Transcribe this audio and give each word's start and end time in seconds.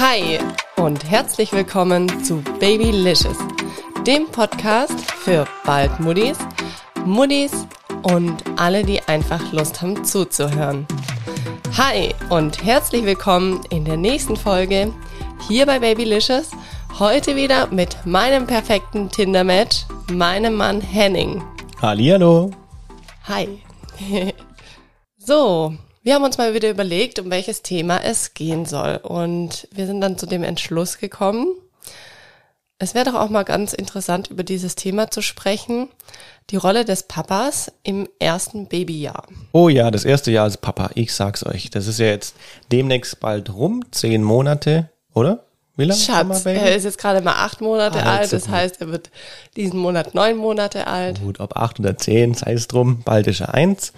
Hi 0.00 0.38
und 0.76 1.10
herzlich 1.10 1.52
willkommen 1.52 2.24
zu 2.24 2.40
Babylicious, 2.58 3.36
dem 4.06 4.28
Podcast 4.28 4.98
für 4.98 5.46
bald 5.66 6.00
Muddis, 6.00 6.38
Muddis 7.04 7.66
und 8.04 8.42
alle, 8.56 8.82
die 8.82 9.02
einfach 9.02 9.52
Lust 9.52 9.82
haben 9.82 10.02
zuzuhören. 10.02 10.86
Hi 11.76 12.14
und 12.30 12.64
herzlich 12.64 13.04
willkommen 13.04 13.60
in 13.68 13.84
der 13.84 13.98
nächsten 13.98 14.36
Folge 14.36 14.90
hier 15.46 15.66
bei 15.66 15.78
Babylicious. 15.78 16.50
Heute 16.98 17.36
wieder 17.36 17.66
mit 17.66 18.06
meinem 18.06 18.46
perfekten 18.46 19.10
Tinder-Match, 19.10 19.84
meinem 20.10 20.54
Mann 20.54 20.80
Henning. 20.80 21.44
Hallihallo. 21.82 22.52
Hi. 23.28 23.60
so, 25.18 25.74
wir 26.02 26.14
haben 26.14 26.24
uns 26.24 26.38
mal 26.38 26.54
wieder 26.54 26.70
überlegt, 26.70 27.18
um 27.18 27.30
welches 27.30 27.62
Thema 27.62 28.02
es 28.02 28.34
gehen 28.34 28.66
soll. 28.66 28.96
Und 29.02 29.68
wir 29.72 29.86
sind 29.86 30.00
dann 30.00 30.18
zu 30.18 30.26
dem 30.26 30.42
Entschluss 30.42 30.98
gekommen, 30.98 31.54
es 32.82 32.94
wäre 32.94 33.04
doch 33.04 33.14
auch 33.14 33.28
mal 33.28 33.42
ganz 33.42 33.74
interessant, 33.74 34.28
über 34.30 34.42
dieses 34.42 34.74
Thema 34.74 35.10
zu 35.10 35.20
sprechen. 35.20 35.90
Die 36.48 36.56
Rolle 36.56 36.86
des 36.86 37.02
Papas 37.02 37.70
im 37.82 38.08
ersten 38.18 38.68
Babyjahr. 38.68 39.26
Oh 39.52 39.68
ja, 39.68 39.90
das 39.90 40.06
erste 40.06 40.30
Jahr 40.30 40.44
als 40.44 40.56
Papa, 40.56 40.88
ich 40.94 41.12
sag's 41.12 41.44
euch. 41.44 41.68
Das 41.68 41.86
ist 41.86 41.98
ja 42.00 42.06
jetzt 42.06 42.34
demnächst 42.72 43.20
bald 43.20 43.52
rum, 43.52 43.84
zehn 43.90 44.22
Monate, 44.22 44.88
oder? 45.12 45.44
Wie 45.76 45.84
lange? 45.84 46.00
Schatz, 46.00 46.46
er 46.46 46.74
ist 46.74 46.84
jetzt 46.84 46.96
gerade 46.96 47.20
mal 47.20 47.34
acht 47.34 47.60
Monate 47.60 48.02
ah, 48.02 48.16
alt, 48.16 48.32
das 48.32 48.48
heißt, 48.48 48.80
er 48.80 48.88
wird 48.90 49.10
diesen 49.56 49.78
Monat 49.78 50.14
neun 50.14 50.38
Monate 50.38 50.86
alt. 50.86 51.20
Gut, 51.20 51.38
ob 51.38 51.56
acht 51.58 51.78
oder 51.80 51.98
zehn, 51.98 52.32
sei 52.32 52.54
es 52.54 52.66
drum, 52.66 53.02
bald 53.04 53.26
ist 53.26 53.40
er 53.40 53.52
eins. 53.52 53.92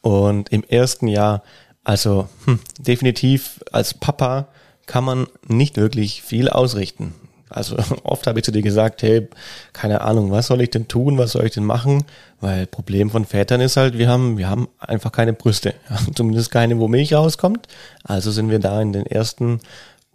Und 0.00 0.50
im 0.50 0.64
ersten 0.64 1.08
Jahr, 1.08 1.42
also 1.84 2.28
hm, 2.44 2.60
definitiv 2.78 3.60
als 3.72 3.94
Papa 3.94 4.48
kann 4.86 5.04
man 5.04 5.26
nicht 5.46 5.76
wirklich 5.76 6.22
viel 6.22 6.48
ausrichten. 6.48 7.14
Also 7.50 7.76
oft 8.04 8.26
habe 8.26 8.38
ich 8.38 8.44
zu 8.44 8.52
dir 8.52 8.62
gesagt, 8.62 9.02
hey, 9.02 9.28
keine 9.72 10.02
Ahnung, 10.02 10.30
was 10.30 10.48
soll 10.48 10.60
ich 10.60 10.70
denn 10.70 10.88
tun, 10.88 11.18
was 11.18 11.32
soll 11.32 11.46
ich 11.46 11.52
denn 11.52 11.64
machen? 11.64 12.04
Weil 12.40 12.66
Problem 12.66 13.10
von 13.10 13.24
Vätern 13.24 13.60
ist 13.60 13.76
halt, 13.76 13.96
wir 13.98 14.08
haben, 14.08 14.38
wir 14.38 14.48
haben 14.48 14.68
einfach 14.78 15.12
keine 15.12 15.32
Brüste. 15.32 15.74
Zumindest 16.14 16.50
keine, 16.50 16.78
wo 16.78 16.88
Milch 16.88 17.14
rauskommt. 17.14 17.66
Also 18.04 18.30
sind 18.30 18.50
wir 18.50 18.58
da 18.58 18.80
in 18.80 18.92
den 18.92 19.06
ersten 19.06 19.60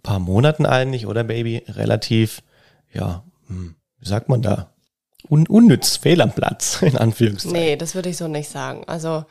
paar 0.02 0.18
Monaten 0.18 0.66
eigentlich, 0.66 1.06
oder 1.06 1.24
Baby, 1.24 1.64
relativ, 1.68 2.42
ja, 2.92 3.24
hm, 3.48 3.74
wie 3.98 4.08
sagt 4.08 4.28
man 4.28 4.42
da? 4.42 4.70
Un 5.28 5.46
unnütz, 5.46 5.96
fehl 5.96 6.20
am 6.20 6.32
Platz, 6.32 6.78
in 6.82 6.96
Anführungszeichen. 6.96 7.58
Nee, 7.58 7.76
das 7.76 7.94
würde 7.94 8.10
ich 8.10 8.16
so 8.16 8.28
nicht 8.28 8.50
sagen. 8.50 8.84
Also 8.86 9.24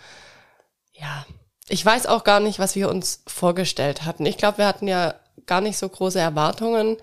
ja, 0.93 1.25
ich 1.69 1.85
weiß 1.85 2.07
auch 2.07 2.23
gar 2.23 2.39
nicht, 2.39 2.59
was 2.59 2.75
wir 2.75 2.89
uns 2.89 3.21
vorgestellt 3.27 4.05
hatten. 4.05 4.25
Ich 4.25 4.37
glaube, 4.37 4.59
wir 4.59 4.67
hatten 4.67 4.87
ja 4.87 5.15
gar 5.45 5.61
nicht 5.61 5.77
so 5.77 5.87
große 5.87 6.19
Erwartungen, 6.19 6.97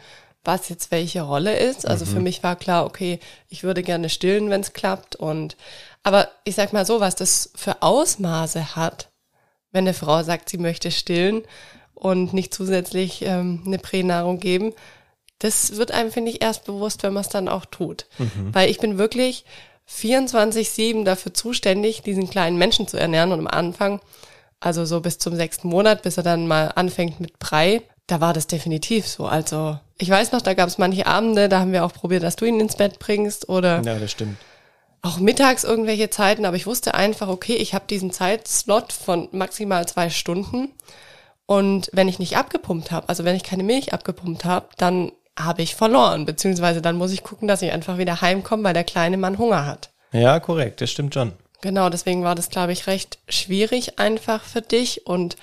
was 0.44 0.68
jetzt 0.68 0.90
welche 0.90 1.22
Rolle 1.22 1.58
ist. 1.58 1.86
Also 1.86 2.04
mhm. 2.04 2.10
für 2.10 2.20
mich 2.20 2.42
war 2.42 2.56
klar, 2.56 2.86
okay, 2.86 3.20
ich 3.48 3.62
würde 3.62 3.82
gerne 3.82 4.08
stillen, 4.08 4.50
wenn 4.50 4.60
es 4.60 4.72
klappt. 4.72 5.16
Und 5.16 5.56
aber 6.02 6.28
ich 6.44 6.54
sag 6.54 6.72
mal 6.72 6.86
so, 6.86 7.00
was 7.00 7.14
das 7.14 7.50
für 7.54 7.82
Ausmaße 7.82 8.76
hat, 8.76 9.10
wenn 9.72 9.84
eine 9.84 9.94
Frau 9.94 10.22
sagt, 10.22 10.48
sie 10.48 10.58
möchte 10.58 10.90
stillen 10.90 11.42
und 11.94 12.32
nicht 12.32 12.54
zusätzlich 12.54 13.22
ähm, 13.22 13.62
eine 13.66 13.78
Pränahrung 13.78 14.40
geben, 14.40 14.72
das 15.38 15.76
wird 15.76 15.90
einem, 15.90 16.10
finde 16.12 16.30
ich, 16.30 16.42
erst 16.42 16.64
bewusst, 16.64 17.02
wenn 17.02 17.14
man 17.14 17.22
es 17.22 17.28
dann 17.28 17.48
auch 17.48 17.64
tut. 17.64 18.06
Mhm. 18.18 18.54
Weil 18.54 18.70
ich 18.70 18.78
bin 18.78 18.98
wirklich 18.98 19.44
24-7 19.90 21.04
dafür 21.04 21.34
zuständig, 21.34 22.02
diesen 22.02 22.30
kleinen 22.30 22.56
Menschen 22.56 22.86
zu 22.86 22.96
ernähren. 22.96 23.32
Und 23.32 23.40
am 23.40 23.46
Anfang, 23.46 24.00
also 24.60 24.84
so 24.84 25.00
bis 25.00 25.18
zum 25.18 25.34
sechsten 25.36 25.68
Monat, 25.68 26.02
bis 26.02 26.16
er 26.16 26.22
dann 26.22 26.46
mal 26.46 26.72
anfängt 26.74 27.20
mit 27.20 27.38
Brei, 27.38 27.82
da 28.06 28.20
war 28.20 28.32
das 28.32 28.46
definitiv 28.46 29.06
so. 29.06 29.26
Also 29.26 29.78
ich 29.98 30.10
weiß 30.10 30.32
noch, 30.32 30.42
da 30.42 30.54
gab 30.54 30.68
es 30.68 30.78
manche 30.78 31.06
Abende, 31.06 31.48
da 31.48 31.60
haben 31.60 31.72
wir 31.72 31.84
auch 31.84 31.92
probiert, 31.92 32.22
dass 32.22 32.36
du 32.36 32.44
ihn 32.44 32.60
ins 32.60 32.76
Bett 32.76 32.98
bringst 32.98 33.48
oder 33.48 33.82
ja, 33.82 33.98
das 33.98 34.10
stimmt. 34.10 34.36
auch 35.02 35.18
mittags 35.18 35.64
irgendwelche 35.64 36.10
Zeiten. 36.10 36.44
Aber 36.44 36.56
ich 36.56 36.66
wusste 36.66 36.94
einfach, 36.94 37.28
okay, 37.28 37.54
ich 37.54 37.74
habe 37.74 37.84
diesen 37.88 38.10
Zeitslot 38.10 38.92
von 38.92 39.28
maximal 39.32 39.86
zwei 39.86 40.10
Stunden. 40.10 40.72
Und 41.46 41.90
wenn 41.92 42.08
ich 42.08 42.18
nicht 42.18 42.36
abgepumpt 42.36 42.90
habe, 42.90 43.08
also 43.08 43.24
wenn 43.24 43.36
ich 43.36 43.42
keine 43.42 43.64
Milch 43.64 43.92
abgepumpt 43.92 44.44
habe, 44.44 44.68
dann 44.76 45.12
habe 45.38 45.62
ich 45.62 45.74
verloren, 45.74 46.26
beziehungsweise 46.26 46.82
dann 46.82 46.96
muss 46.96 47.12
ich 47.12 47.22
gucken, 47.22 47.48
dass 47.48 47.62
ich 47.62 47.72
einfach 47.72 47.98
wieder 47.98 48.20
heimkomme, 48.20 48.64
weil 48.64 48.74
der 48.74 48.84
kleine 48.84 49.16
Mann 49.16 49.38
Hunger 49.38 49.66
hat. 49.66 49.89
Ja, 50.12 50.40
korrekt, 50.40 50.80
das 50.80 50.90
stimmt 50.90 51.14
schon. 51.14 51.32
Genau, 51.62 51.90
deswegen 51.90 52.24
war 52.24 52.34
das, 52.34 52.48
glaube 52.48 52.72
ich, 52.72 52.86
recht 52.86 53.18
schwierig 53.28 53.98
einfach 53.98 54.44
für 54.44 54.62
dich. 54.62 55.06
Und 55.06 55.36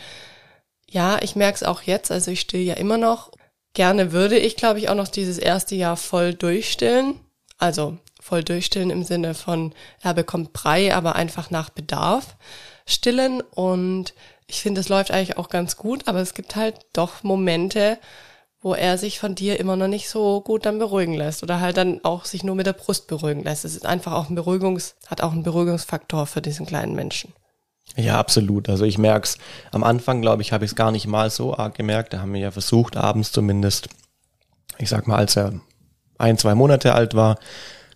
ja, 0.89 1.19
ich 1.21 1.35
merke 1.35 1.55
es 1.55 1.63
auch 1.63 1.83
jetzt, 1.83 2.11
also 2.11 2.31
ich 2.31 2.41
still 2.41 2.61
ja 2.61 2.73
immer 2.73 2.97
noch. 2.97 3.31
Gerne 3.73 4.11
würde 4.11 4.37
ich, 4.37 4.55
glaube 4.55 4.79
ich, 4.79 4.89
auch 4.89 4.95
noch 4.95 5.07
dieses 5.07 5.37
erste 5.37 5.75
Jahr 5.75 5.97
voll 5.97 6.33
durchstillen. 6.33 7.19
Also 7.59 7.97
voll 8.19 8.43
durchstillen 8.43 8.89
im 8.89 9.03
Sinne 9.03 9.33
von, 9.35 9.73
er 10.01 10.13
bekommt 10.13 10.53
Brei, 10.53 10.93
aber 10.93 11.15
einfach 11.15 11.49
nach 11.49 11.69
Bedarf 11.69 12.35
stillen. 12.85 13.41
Und 13.41 14.13
ich 14.47 14.61
finde, 14.61 14.81
es 14.81 14.89
läuft 14.89 15.11
eigentlich 15.11 15.37
auch 15.37 15.49
ganz 15.49 15.77
gut, 15.77 16.07
aber 16.07 16.19
es 16.19 16.33
gibt 16.33 16.55
halt 16.55 16.75
doch 16.93 17.23
Momente, 17.23 17.99
wo 18.61 18.73
er 18.73 18.97
sich 18.97 19.19
von 19.19 19.35
dir 19.35 19.59
immer 19.59 19.75
noch 19.75 19.87
nicht 19.87 20.09
so 20.09 20.41
gut 20.41 20.65
dann 20.65 20.79
beruhigen 20.79 21.13
lässt 21.13 21.43
oder 21.43 21.59
halt 21.59 21.77
dann 21.77 22.03
auch 22.03 22.25
sich 22.25 22.43
nur 22.43 22.55
mit 22.55 22.65
der 22.65 22.73
Brust 22.73 23.07
beruhigen 23.07 23.43
lässt. 23.43 23.65
Es 23.65 23.75
ist 23.75 23.85
einfach 23.85 24.13
auch 24.13 24.29
ein 24.29 24.35
Beruhigungs, 24.35 24.95
hat 25.05 25.21
auch 25.21 25.31
einen 25.31 25.43
Beruhigungsfaktor 25.43 26.25
für 26.25 26.41
diesen 26.41 26.65
kleinen 26.65 26.95
Menschen. 26.95 27.33
Ja, 27.95 28.19
absolut. 28.19 28.67
Also 28.69 28.85
ich 28.85 28.97
merke 28.97 29.25
es, 29.25 29.37
am 29.71 29.83
Anfang, 29.83 30.21
glaube 30.21 30.41
ich, 30.41 30.51
habe 30.51 30.65
ich 30.65 30.71
es 30.71 30.75
gar 30.75 30.91
nicht 30.91 31.07
mal 31.07 31.29
so 31.29 31.55
arg 31.55 31.75
gemerkt. 31.75 32.13
Da 32.13 32.19
haben 32.19 32.33
wir 32.33 32.41
ja 32.41 32.51
versucht, 32.51 32.97
abends 32.97 33.31
zumindest, 33.31 33.89
ich 34.77 34.89
sag 34.89 35.07
mal, 35.07 35.17
als 35.17 35.35
er 35.35 35.53
ein, 36.17 36.37
zwei 36.37 36.55
Monate 36.55 36.93
alt 36.93 37.15
war, 37.15 37.37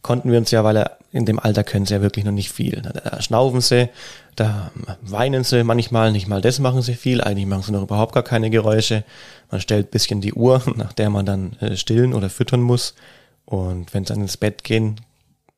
konnten 0.01 0.31
wir 0.31 0.37
uns 0.37 0.51
ja, 0.51 0.63
weil 0.63 0.77
er 0.77 0.97
in 1.11 1.25
dem 1.25 1.39
Alter 1.39 1.63
können 1.63 1.85
sie 1.85 1.93
ja 1.93 2.01
wirklich 2.01 2.25
noch 2.25 2.31
nicht 2.31 2.51
viel. 2.51 2.81
Da 2.81 3.21
schnaufen 3.21 3.61
sie, 3.61 3.89
da 4.35 4.71
weinen 5.01 5.43
sie 5.43 5.63
manchmal, 5.63 6.11
nicht 6.11 6.27
mal 6.27 6.41
das 6.41 6.59
machen 6.59 6.81
sie 6.81 6.95
viel, 6.95 7.21
eigentlich 7.21 7.45
machen 7.45 7.63
sie 7.63 7.71
noch 7.73 7.83
überhaupt 7.83 8.13
gar 8.13 8.23
keine 8.23 8.49
Geräusche. 8.49 9.03
Man 9.49 9.61
stellt 9.61 9.91
bisschen 9.91 10.21
die 10.21 10.33
Uhr, 10.33 10.61
nach 10.75 10.93
der 10.93 11.09
man 11.09 11.25
dann 11.25 11.53
äh, 11.59 11.75
stillen 11.75 12.13
oder 12.13 12.29
füttern 12.29 12.61
muss. 12.61 12.95
Und 13.45 13.93
wenn 13.93 14.03
es 14.03 14.09
dann 14.09 14.21
ins 14.21 14.37
Bett 14.37 14.63
gehen 14.63 15.01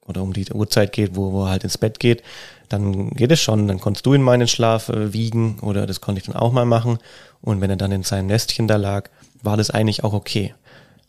oder 0.08 0.24
um 0.24 0.34
die 0.34 0.52
Uhrzeit 0.52 0.92
geht, 0.92 1.16
wo, 1.16 1.32
wo 1.32 1.44
er 1.44 1.52
halt 1.52 1.64
ins 1.64 1.78
Bett 1.78 2.00
geht, 2.00 2.24
dann 2.70 3.12
geht 3.12 3.32
es 3.32 3.40
schon. 3.40 3.68
Dann 3.68 3.80
konntest 3.80 4.06
du 4.06 4.14
in 4.14 4.26
den 4.26 4.48
Schlaf 4.48 4.90
äh, 4.90 5.14
wiegen 5.14 5.60
oder 5.60 5.86
das 5.86 6.02
konnte 6.02 6.20
ich 6.20 6.26
dann 6.26 6.36
auch 6.36 6.52
mal 6.52 6.66
machen. 6.66 6.98
Und 7.42 7.62
wenn 7.62 7.70
er 7.70 7.76
dann 7.76 7.92
in 7.92 8.04
seinem 8.04 8.28
Nestchen 8.28 8.68
da 8.68 8.78
lag, 8.78 9.10
war 9.44 9.58
das 9.58 9.70
eigentlich 9.70 10.04
auch 10.04 10.14
okay. 10.14 10.56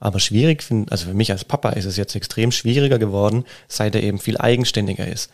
Aber 0.05 0.21
schwierig, 0.21 0.63
find, 0.63 0.93
also 0.93 1.07
für 1.07 1.15
mich 1.15 1.33
als 1.33 1.47
Papa 1.47 1.71
ist 1.71 1.87
es 1.87 1.97
jetzt 1.97 2.15
extrem 2.15 2.53
schwieriger 2.53 2.99
geworden, 2.99 3.47
seit 3.69 3.95
er 3.95 4.03
eben 4.03 4.19
viel 4.19 4.37
eigenständiger 4.37 5.09
ist. 5.09 5.31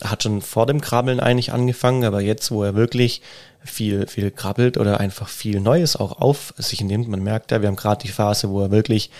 Er 0.00 0.10
hat 0.10 0.24
schon 0.24 0.42
vor 0.42 0.66
dem 0.66 0.80
Krabbeln 0.80 1.20
eigentlich 1.20 1.52
angefangen, 1.52 2.02
aber 2.02 2.20
jetzt, 2.20 2.50
wo 2.50 2.64
er 2.64 2.74
wirklich 2.74 3.22
viel, 3.62 4.08
viel 4.08 4.32
krabbelt 4.32 4.78
oder 4.78 4.98
einfach 4.98 5.28
viel 5.28 5.60
Neues 5.60 5.94
auch 5.94 6.20
auf 6.20 6.52
sich 6.58 6.80
nimmt, 6.80 7.06
man 7.06 7.22
merkt 7.22 7.52
ja, 7.52 7.60
wir 7.60 7.68
haben 7.68 7.76
gerade 7.76 8.02
die 8.02 8.10
Phase, 8.10 8.50
wo 8.50 8.60
er 8.60 8.72
wirklich 8.72 9.12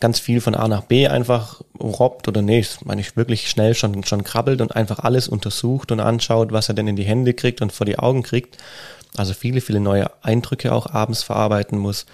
ganz 0.00 0.18
viel 0.18 0.42
von 0.42 0.54
A 0.54 0.68
nach 0.68 0.82
B 0.82 1.08
einfach 1.08 1.62
robbt 1.80 2.28
oder 2.28 2.42
nee, 2.42 2.66
meine 2.84 3.00
ich 3.00 3.16
wirklich 3.16 3.48
schnell 3.48 3.74
schon, 3.74 4.04
schon 4.04 4.24
krabbelt 4.24 4.60
und 4.60 4.76
einfach 4.76 4.98
alles 4.98 5.26
untersucht 5.26 5.90
und 5.90 6.00
anschaut, 6.00 6.52
was 6.52 6.68
er 6.68 6.74
denn 6.74 6.88
in 6.88 6.96
die 6.96 7.04
Hände 7.04 7.32
kriegt 7.32 7.62
und 7.62 7.72
vor 7.72 7.86
die 7.86 7.98
Augen 7.98 8.22
kriegt. 8.22 8.58
Also 9.16 9.32
viele, 9.32 9.62
viele 9.62 9.80
neue 9.80 10.10
Eindrücke 10.22 10.72
auch 10.74 10.92
abends 10.92 11.22
verarbeiten 11.22 11.78
muss 11.78 12.04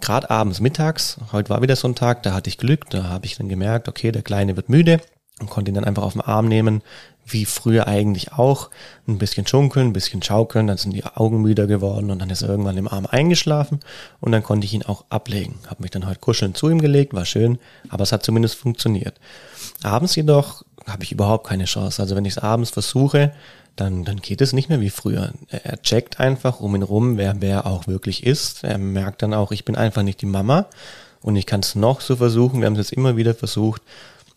gerade 0.00 0.30
abends, 0.30 0.60
mittags, 0.60 1.18
heute 1.32 1.50
war 1.50 1.62
wieder 1.62 1.76
so 1.76 1.88
ein 1.88 1.94
Tag, 1.94 2.22
da 2.22 2.34
hatte 2.34 2.48
ich 2.48 2.58
Glück, 2.58 2.90
da 2.90 3.04
habe 3.04 3.26
ich 3.26 3.36
dann 3.36 3.48
gemerkt, 3.48 3.88
okay, 3.88 4.12
der 4.12 4.22
Kleine 4.22 4.56
wird 4.56 4.68
müde 4.68 5.00
und 5.40 5.50
konnte 5.50 5.70
ihn 5.70 5.74
dann 5.74 5.84
einfach 5.84 6.02
auf 6.02 6.12
den 6.12 6.22
Arm 6.22 6.46
nehmen, 6.46 6.82
wie 7.26 7.44
früher 7.44 7.86
eigentlich 7.86 8.32
auch, 8.32 8.70
ein 9.08 9.18
bisschen 9.18 9.46
schunkeln, 9.46 9.88
ein 9.88 9.92
bisschen 9.92 10.22
schaukeln, 10.22 10.66
dann 10.66 10.76
sind 10.76 10.92
die 10.92 11.04
Augen 11.04 11.40
müder 11.40 11.66
geworden 11.66 12.10
und 12.10 12.18
dann 12.18 12.30
ist 12.30 12.42
er 12.42 12.50
irgendwann 12.50 12.76
im 12.76 12.88
Arm 12.88 13.06
eingeschlafen 13.06 13.80
und 14.20 14.32
dann 14.32 14.42
konnte 14.42 14.66
ich 14.66 14.74
ihn 14.74 14.82
auch 14.82 15.04
ablegen. 15.08 15.58
Habe 15.66 15.82
mich 15.82 15.90
dann 15.90 16.06
heute 16.06 16.20
kuscheln 16.20 16.54
zu 16.54 16.68
ihm 16.68 16.80
gelegt, 16.80 17.14
war 17.14 17.24
schön, 17.24 17.58
aber 17.88 18.02
es 18.02 18.12
hat 18.12 18.24
zumindest 18.24 18.56
funktioniert. 18.56 19.18
Abends 19.82 20.14
jedoch 20.16 20.64
habe 20.86 21.04
ich 21.04 21.12
überhaupt 21.12 21.46
keine 21.46 21.64
Chance. 21.64 22.02
Also 22.02 22.14
wenn 22.14 22.26
ich 22.26 22.36
es 22.36 22.42
abends 22.42 22.70
versuche, 22.70 23.32
dann, 23.76 24.04
dann 24.04 24.20
geht 24.20 24.40
es 24.40 24.52
nicht 24.52 24.68
mehr 24.68 24.80
wie 24.80 24.90
früher. 24.90 25.32
Er 25.48 25.80
checkt 25.82 26.20
einfach 26.20 26.60
um 26.60 26.74
ihn 26.76 26.82
rum, 26.82 27.16
wer 27.16 27.40
wer 27.40 27.66
auch 27.66 27.86
wirklich 27.86 28.24
ist. 28.24 28.64
Er 28.64 28.78
merkt 28.78 29.22
dann 29.22 29.34
auch, 29.34 29.52
ich 29.52 29.64
bin 29.64 29.76
einfach 29.76 30.02
nicht 30.02 30.20
die 30.20 30.26
Mama 30.26 30.66
und 31.20 31.36
ich 31.36 31.46
kann 31.46 31.60
es 31.60 31.74
noch 31.74 32.00
so 32.00 32.16
versuchen. 32.16 32.60
Wir 32.60 32.66
haben 32.66 32.74
es 32.74 32.90
jetzt 32.90 32.96
immer 32.96 33.16
wieder 33.16 33.34
versucht. 33.34 33.82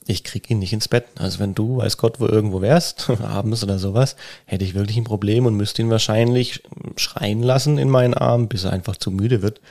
Ich 0.06 0.24
krieg 0.24 0.50
ihn 0.50 0.60
nicht 0.60 0.74
ins 0.74 0.88
Bett. 0.88 1.06
Also 1.19 1.39
wenn 1.39 1.54
du, 1.54 1.78
weiß 1.78 1.98
Gott, 1.98 2.19
wo 2.19 2.25
irgendwo 2.28 2.62
wärst, 2.62 3.10
abends 3.22 3.63
oder 3.63 3.78
sowas, 3.78 4.16
hätte 4.45 4.63
ich 4.63 4.74
wirklich 4.74 4.98
ein 4.98 5.04
Problem 5.04 5.45
und 5.45 5.56
müsste 5.56 5.81
ihn 5.81 5.89
wahrscheinlich 5.89 6.63
schreien 6.95 7.44
lassen 7.44 7.78
in 7.78 7.89
meinen 7.89 8.13
Arm, 8.13 8.48
bis 8.48 8.63
er 8.63 8.74
einfach 8.74 8.95
zu 8.95 9.12
müde 9.12 9.42
wird 9.42 9.62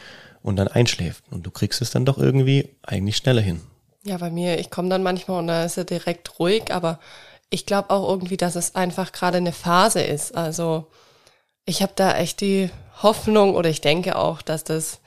und 0.42 0.56
dann 0.56 0.68
einschläft. 0.68 1.24
Und 1.30 1.46
du 1.46 1.50
kriegst 1.50 1.80
es 1.82 1.90
dann 1.90 2.04
doch 2.04 2.18
irgendwie 2.18 2.68
eigentlich 2.82 3.16
schneller 3.16 3.42
hin. 3.42 3.60
Ja, 4.04 4.18
bei 4.18 4.30
mir, 4.30 4.60
ich 4.60 4.70
komme 4.70 4.88
dann 4.88 5.02
manchmal 5.02 5.40
und 5.40 5.48
da 5.48 5.64
ist 5.64 5.76
er 5.76 5.84
direkt 5.84 6.38
ruhig, 6.38 6.72
aber 6.72 7.00
ich 7.50 7.66
glaube 7.66 7.90
auch 7.90 8.08
irgendwie, 8.08 8.36
dass 8.36 8.56
es 8.56 8.74
einfach 8.74 9.12
gerade 9.12 9.38
eine 9.38 9.52
Phase 9.52 10.00
ist. 10.00 10.36
Also 10.36 10.86
ich 11.64 11.82
habe 11.82 11.92
da 11.94 12.16
echt 12.16 12.40
die 12.40 12.70
Hoffnung 13.02 13.54
oder 13.54 13.68
ich 13.68 13.80
denke 13.80 14.16
auch, 14.16 14.42
dass 14.42 14.64
das 14.64 15.00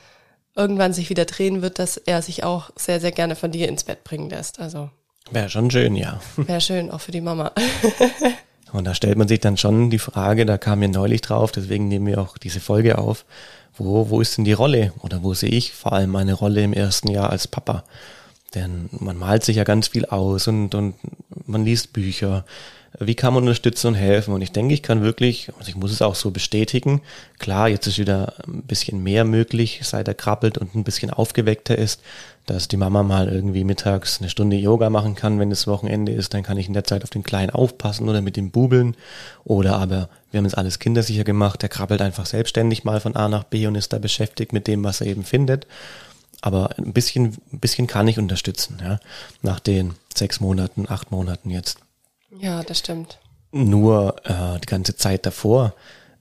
irgendwann 0.56 0.94
sich 0.94 1.09
wieder 1.09 1.25
drehen 1.25 1.62
wird, 1.62 1.80
dass 1.80 1.97
er 1.97 2.21
sich 2.21 2.44
auch 2.44 2.69
sehr, 2.75 3.00
sehr 3.00 3.12
gerne 3.12 3.36
von 3.36 3.51
dir 3.51 3.68
ins 3.68 3.83
Bett 3.83 4.03
bringen 4.03 4.30
lässt. 4.30 4.59
Also. 4.59 4.89
Wäre 5.31 5.50
schon 5.50 5.71
schön, 5.71 5.95
ja. 5.95 6.19
Wäre 6.36 6.62
schön, 6.62 6.91
auch 6.91 7.01
für 7.01 7.12
die 7.12 7.21
Mama. 7.21 7.51
Und 8.71 8.85
da 8.85 8.94
stellt 8.94 9.18
man 9.18 9.27
sich 9.27 9.39
dann 9.39 9.57
schon 9.57 9.89
die 9.89 10.00
Frage, 10.00 10.45
da 10.45 10.57
kam 10.57 10.80
mir 10.80 10.89
neulich 10.89 11.21
drauf, 11.21 11.51
deswegen 11.51 11.88
nehmen 11.88 12.06
wir 12.06 12.21
auch 12.21 12.38
diese 12.38 12.59
Folge 12.59 13.00
auf, 13.00 13.25
wo, 13.75 14.09
wo 14.09 14.21
ist 14.21 14.38
denn 14.38 14.45
die 14.45 14.53
Rolle 14.53 14.94
oder 15.01 15.24
wo 15.24 15.33
sehe 15.33 15.50
ich 15.50 15.74
vor 15.74 15.94
allem 15.94 16.12
meine 16.12 16.33
Rolle 16.33 16.62
im 16.62 16.74
ersten 16.74 17.09
Jahr 17.09 17.31
als 17.31 17.47
Papa? 17.47 17.83
Denn 18.55 18.89
man 18.91 19.17
malt 19.17 19.43
sich 19.43 19.57
ja 19.57 19.63
ganz 19.63 19.89
viel 19.89 20.05
aus 20.05 20.47
und, 20.47 20.73
und 20.73 20.95
man 21.45 21.65
liest 21.65 21.93
Bücher. 21.93 22.45
Wie 22.99 23.13
kann 23.13 23.35
man 23.35 23.43
unterstützen 23.43 23.87
und 23.87 23.95
helfen? 23.95 24.33
Und 24.33 24.41
ich 24.41 24.51
denke, 24.51 24.73
ich 24.73 24.81
kann 24.81 25.03
wirklich, 25.03 25.51
also 25.59 25.69
ich 25.69 25.75
muss 25.75 25.91
es 25.91 26.01
auch 26.01 26.15
so 26.15 26.31
bestätigen, 26.31 27.01
klar, 27.37 27.69
jetzt 27.69 27.85
ist 27.85 27.99
wieder 27.99 28.33
ein 28.47 28.63
bisschen 28.63 29.03
mehr 29.03 29.25
möglich, 29.25 29.81
seit 29.83 30.07
er 30.07 30.15
krabbelt 30.15 30.57
und 30.57 30.73
ein 30.73 30.83
bisschen 30.83 31.11
aufgeweckter 31.11 31.77
ist, 31.77 32.01
dass 32.47 32.67
die 32.67 32.77
Mama 32.77 33.03
mal 33.03 33.29
irgendwie 33.29 33.63
mittags 33.63 34.19
eine 34.19 34.29
Stunde 34.29 34.55
Yoga 34.55 34.89
machen 34.89 35.13
kann, 35.13 35.39
wenn 35.39 35.51
es 35.51 35.67
Wochenende 35.67 36.11
ist, 36.11 36.33
dann 36.33 36.41
kann 36.41 36.57
ich 36.57 36.67
in 36.67 36.73
der 36.73 36.83
Zeit 36.83 37.03
auf 37.03 37.11
den 37.11 37.21
Kleinen 37.21 37.51
aufpassen 37.51 38.09
oder 38.09 38.21
mit 38.21 38.37
ihm 38.37 38.49
bubeln. 38.49 38.95
Oder 39.45 39.77
aber, 39.77 40.09
wir 40.31 40.39
haben 40.39 40.45
es 40.45 40.55
alles 40.55 40.79
kindersicher 40.79 41.23
gemacht, 41.23 41.61
der 41.61 41.69
krabbelt 41.69 42.01
einfach 42.01 42.25
selbstständig 42.25 42.83
mal 42.83 42.99
von 42.99 43.15
A 43.15 43.29
nach 43.29 43.43
B 43.43 43.67
und 43.67 43.75
ist 43.75 43.93
da 43.93 43.99
beschäftigt 43.99 44.51
mit 44.51 44.65
dem, 44.65 44.83
was 44.83 45.01
er 45.01 45.07
eben 45.07 45.23
findet. 45.23 45.67
Aber 46.41 46.77
ein 46.77 46.94
bisschen, 46.94 47.38
ein 47.51 47.59
bisschen 47.59 47.88
kann 47.88 48.07
ich 48.07 48.18
unterstützen, 48.18 48.77
ja, 48.81 49.00
nach 49.41 49.59
den 49.59 49.95
sechs 50.15 50.39
Monaten, 50.39 50.86
acht 50.88 51.12
Monaten 51.12 51.50
jetzt. 51.50 51.80
Ja, 52.39 52.63
das 52.63 52.80
stimmt. 52.80 53.19
Nur 53.51 54.15
äh, 54.25 54.59
die 54.59 54.68
ganze 54.68 54.95
Zeit 54.95 55.25
davor 55.25 55.74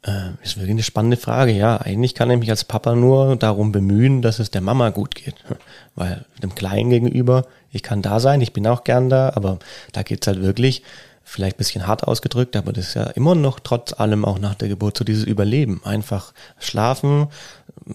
äh, 0.02 0.30
ist 0.42 0.56
wirklich 0.56 0.70
eine 0.70 0.82
spannende 0.82 1.16
Frage. 1.16 1.52
Ja, 1.52 1.76
eigentlich 1.76 2.14
kann 2.14 2.30
ich 2.30 2.38
mich 2.38 2.50
als 2.50 2.64
Papa 2.64 2.94
nur 2.94 3.36
darum 3.36 3.72
bemühen, 3.72 4.22
dass 4.22 4.38
es 4.38 4.50
der 4.50 4.60
Mama 4.60 4.90
gut 4.90 5.14
geht. 5.14 5.34
Weil 5.94 6.24
dem 6.42 6.54
Kleinen 6.54 6.90
gegenüber, 6.90 7.46
ich 7.70 7.82
kann 7.82 8.02
da 8.02 8.18
sein, 8.20 8.40
ich 8.40 8.52
bin 8.52 8.66
auch 8.66 8.84
gern 8.84 9.08
da, 9.08 9.32
aber 9.34 9.58
da 9.92 10.02
geht's 10.02 10.26
halt 10.26 10.40
wirklich 10.42 10.82
vielleicht 11.28 11.56
ein 11.56 11.58
bisschen 11.58 11.86
hart 11.86 12.04
ausgedrückt, 12.04 12.56
aber 12.56 12.72
das 12.72 12.88
ist 12.88 12.94
ja 12.94 13.04
immer 13.04 13.34
noch 13.34 13.60
trotz 13.60 13.92
allem 13.92 14.24
auch 14.24 14.38
nach 14.38 14.54
der 14.54 14.68
Geburt 14.68 14.96
so 14.96 15.04
dieses 15.04 15.24
Überleben. 15.24 15.82
Einfach 15.84 16.32
schlafen, 16.58 17.28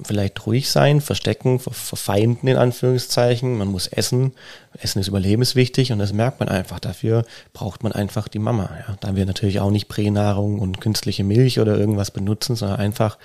vielleicht 0.04 0.46
ruhig 0.46 0.70
sein, 0.70 1.02
verstecken, 1.02 1.60
verfeinden 1.60 2.48
in 2.48 2.58
Anführungszeichen. 2.58 3.58
Man 3.58 3.70
muss 3.70 3.88
essen. 3.88 4.34
Essen 4.80 5.00
ist 5.00 5.08
überlebenswichtig 5.08 5.92
und 5.92 6.00
das 6.00 6.14
merkt 6.14 6.40
man 6.40 6.50
einfach. 6.50 6.80
Dafür 6.80 7.26
braucht 7.54 7.82
man 7.82 7.92
einfach 7.92 8.28
die 8.28 8.40
Mama. 8.40 8.70
Ja. 8.88 8.96
Da 9.00 9.16
wir 9.16 9.26
natürlich 9.26 9.60
auch 9.60 9.72
nicht 9.72 9.88
Pränahrung 9.88 10.60
und 10.60 10.80
künstliche 10.80 11.24
Milch 11.24 11.60
oder 11.60 11.76
irgendwas 11.76 12.12
benutzen, 12.12 12.56
sondern 12.56 12.80
einfach, 12.80 13.18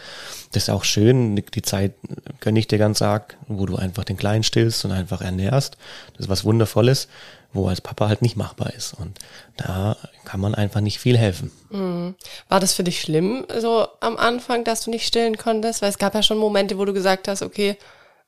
das 0.53 0.65
ist 0.65 0.71
auch 0.71 0.85
schön, 0.85 1.37
die 1.37 1.63
Zeit 1.63 1.93
gönne 2.41 2.59
ich 2.59 2.67
dir 2.67 2.79
ganz 2.79 3.03
arg, 3.03 3.37
wo 3.47 3.67
du 3.67 3.77
einfach 3.77 4.05
den 4.05 4.17
Kleinen 4.17 4.43
stillst 4.43 4.87
und 4.87 4.93
einfach 4.93 5.21
ernährst. 5.21 5.77
Das 6.15 6.27
ist 6.27 6.29
was 6.31 6.45
Wundervolles 6.45 7.09
wo 7.53 7.69
als 7.69 7.81
Papa 7.81 8.09
halt 8.09 8.23
nicht 8.23 8.37
machbar 8.37 8.75
ist. 8.75 8.95
Und 8.95 9.19
da 9.57 9.97
kann 10.25 10.41
man 10.41 10.55
einfach 10.55 10.81
nicht 10.81 10.99
viel 10.99 11.17
helfen. 11.17 11.51
Mhm. 11.71 12.15
War 12.49 12.61
das 12.61 12.75
für 12.75 12.85
dich 12.85 13.01
schlimm, 13.01 13.47
so 13.59 13.89
am 14.01 14.17
Anfang, 14.17 14.65
dass 14.65 14.85
du 14.85 14.91
nicht 14.91 15.07
stillen 15.07 15.39
konntest? 15.39 15.83
Weil 15.83 15.91
es 15.91 15.99
gab 15.99 16.15
ja 16.15 16.23
schon 16.23 16.39
Momente, 16.39 16.79
wo 16.79 16.85
du 16.85 16.93
gesagt 16.93 17.29
hast, 17.29 17.43
okay, 17.43 17.77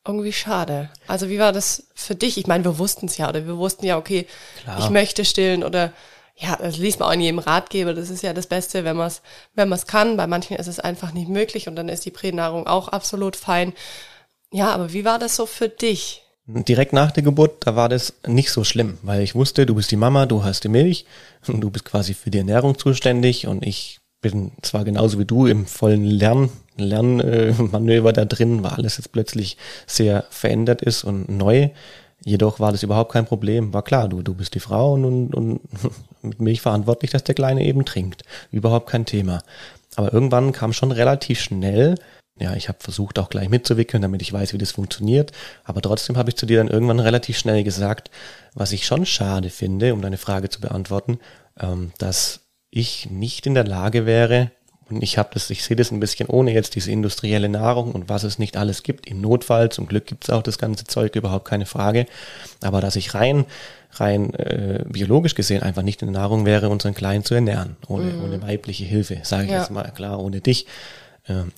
irgendwie 0.06 0.32
schade. 0.32 0.88
Also 1.06 1.28
wie 1.28 1.38
war 1.38 1.52
das 1.52 1.88
für 1.94 2.14
dich? 2.14 2.38
Ich 2.38 2.46
meine, 2.46 2.64
wir 2.64 2.78
wussten 2.78 3.06
es 3.06 3.18
ja, 3.18 3.28
oder 3.28 3.46
wir 3.46 3.58
wussten 3.58 3.84
ja, 3.84 3.98
okay, 3.98 4.26
Klar. 4.62 4.78
ich 4.78 4.90
möchte 4.90 5.24
stillen 5.24 5.62
oder 5.62 5.92
ja, 6.36 6.56
das 6.56 6.78
liest 6.78 7.00
man 7.00 7.08
auch 7.10 7.12
in 7.12 7.20
jedem 7.20 7.38
Ratgeber. 7.38 7.92
Das 7.92 8.08
ist 8.08 8.22
ja 8.22 8.32
das 8.32 8.46
Beste, 8.46 8.84
wenn 8.84 8.96
man 8.96 9.08
es 9.08 9.20
wenn 9.54 9.68
man's 9.68 9.86
kann. 9.86 10.16
Bei 10.16 10.26
manchen 10.26 10.56
ist 10.56 10.68
es 10.68 10.80
einfach 10.80 11.12
nicht 11.12 11.28
möglich 11.28 11.68
und 11.68 11.76
dann 11.76 11.90
ist 11.90 12.06
die 12.06 12.10
Pränahrung 12.10 12.66
auch 12.66 12.88
absolut 12.88 13.36
fein. 13.36 13.74
Ja, 14.50 14.72
aber 14.72 14.94
wie 14.94 15.04
war 15.04 15.18
das 15.18 15.36
so 15.36 15.44
für 15.44 15.68
dich? 15.68 16.22
Direkt 16.52 16.92
nach 16.92 17.12
der 17.12 17.22
Geburt, 17.22 17.66
da 17.66 17.76
war 17.76 17.88
das 17.88 18.14
nicht 18.26 18.50
so 18.50 18.64
schlimm, 18.64 18.98
weil 19.02 19.22
ich 19.22 19.34
wusste, 19.34 19.66
du 19.66 19.74
bist 19.74 19.90
die 19.90 19.96
Mama, 19.96 20.26
du 20.26 20.42
hast 20.42 20.64
die 20.64 20.68
Milch 20.68 21.04
und 21.46 21.60
du 21.60 21.70
bist 21.70 21.84
quasi 21.84 22.14
für 22.14 22.30
die 22.30 22.38
Ernährung 22.38 22.76
zuständig 22.76 23.46
und 23.46 23.64
ich 23.64 24.00
bin 24.20 24.52
zwar 24.62 24.84
genauso 24.84 25.18
wie 25.18 25.24
du 25.24 25.46
im 25.46 25.66
vollen 25.66 26.04
Lern, 26.04 26.50
Lernmanöver 26.76 28.12
da 28.12 28.24
drin, 28.24 28.62
weil 28.62 28.72
alles 28.72 28.96
jetzt 28.96 29.12
plötzlich 29.12 29.56
sehr 29.86 30.24
verändert 30.30 30.82
ist 30.82 31.04
und 31.04 31.28
neu. 31.28 31.68
Jedoch 32.24 32.60
war 32.60 32.72
das 32.72 32.82
überhaupt 32.82 33.12
kein 33.12 33.26
Problem. 33.26 33.72
War 33.72 33.82
klar, 33.82 34.08
du, 34.08 34.22
du 34.22 34.34
bist 34.34 34.54
die 34.54 34.60
Frau 34.60 34.94
und, 34.94 35.04
und, 35.04 35.34
und 35.34 35.60
mit 36.22 36.40
Milch 36.40 36.60
verantwortlich, 36.60 37.10
dass 37.10 37.24
der 37.24 37.34
Kleine 37.34 37.64
eben 37.64 37.84
trinkt. 37.84 38.24
Überhaupt 38.50 38.88
kein 38.90 39.06
Thema. 39.06 39.42
Aber 39.96 40.12
irgendwann 40.12 40.52
kam 40.52 40.72
schon 40.72 40.92
relativ 40.92 41.40
schnell 41.40 41.94
ja, 42.40 42.54
ich 42.54 42.68
habe 42.68 42.78
versucht 42.80 43.18
auch 43.18 43.28
gleich 43.28 43.48
mitzuwickeln, 43.48 44.02
damit 44.02 44.22
ich 44.22 44.32
weiß, 44.32 44.52
wie 44.52 44.58
das 44.58 44.72
funktioniert. 44.72 45.32
Aber 45.64 45.80
trotzdem 45.82 46.16
habe 46.16 46.30
ich 46.30 46.36
zu 46.36 46.46
dir 46.46 46.58
dann 46.58 46.68
irgendwann 46.68 47.00
relativ 47.00 47.38
schnell 47.38 47.62
gesagt, 47.62 48.10
was 48.54 48.72
ich 48.72 48.86
schon 48.86 49.06
schade 49.06 49.50
finde, 49.50 49.94
um 49.94 50.02
deine 50.02 50.18
Frage 50.18 50.48
zu 50.48 50.60
beantworten, 50.60 51.18
ähm, 51.60 51.92
dass 51.98 52.40
ich 52.70 53.10
nicht 53.10 53.46
in 53.46 53.54
der 53.54 53.64
Lage 53.64 54.06
wäre, 54.06 54.50
und 54.90 55.02
ich 55.02 55.18
habe 55.18 55.30
das, 55.34 55.48
ich 55.50 55.62
sehe 55.62 55.76
das 55.76 55.92
ein 55.92 56.00
bisschen 56.00 56.28
ohne 56.28 56.52
jetzt 56.52 56.74
diese 56.74 56.90
industrielle 56.90 57.48
Nahrung 57.48 57.92
und 57.92 58.08
was 58.08 58.24
es 58.24 58.38
nicht 58.38 58.56
alles 58.56 58.82
gibt. 58.82 59.06
Im 59.06 59.20
Notfall, 59.20 59.70
zum 59.70 59.86
Glück 59.86 60.06
gibt 60.06 60.24
es 60.24 60.30
auch 60.30 60.42
das 60.42 60.58
ganze 60.58 60.84
Zeug, 60.84 61.14
überhaupt 61.14 61.46
keine 61.46 61.66
Frage. 61.66 62.06
Aber 62.60 62.80
dass 62.80 62.96
ich 62.96 63.14
rein, 63.14 63.44
rein 63.92 64.34
äh, 64.34 64.84
biologisch 64.88 65.36
gesehen 65.36 65.62
einfach 65.62 65.82
nicht 65.82 66.02
in 66.02 66.12
der 66.12 66.20
Nahrung 66.20 66.44
wäre, 66.44 66.68
unseren 66.70 66.94
Kleinen 66.94 67.24
zu 67.24 67.34
ernähren, 67.34 67.76
ohne, 67.86 68.12
mhm. 68.12 68.24
ohne 68.24 68.42
weibliche 68.42 68.84
Hilfe, 68.84 69.20
sage 69.22 69.44
ich 69.44 69.52
ja. 69.52 69.60
jetzt 69.60 69.70
mal 69.70 69.92
klar, 69.94 70.18
ohne 70.18 70.40
dich. 70.40 70.66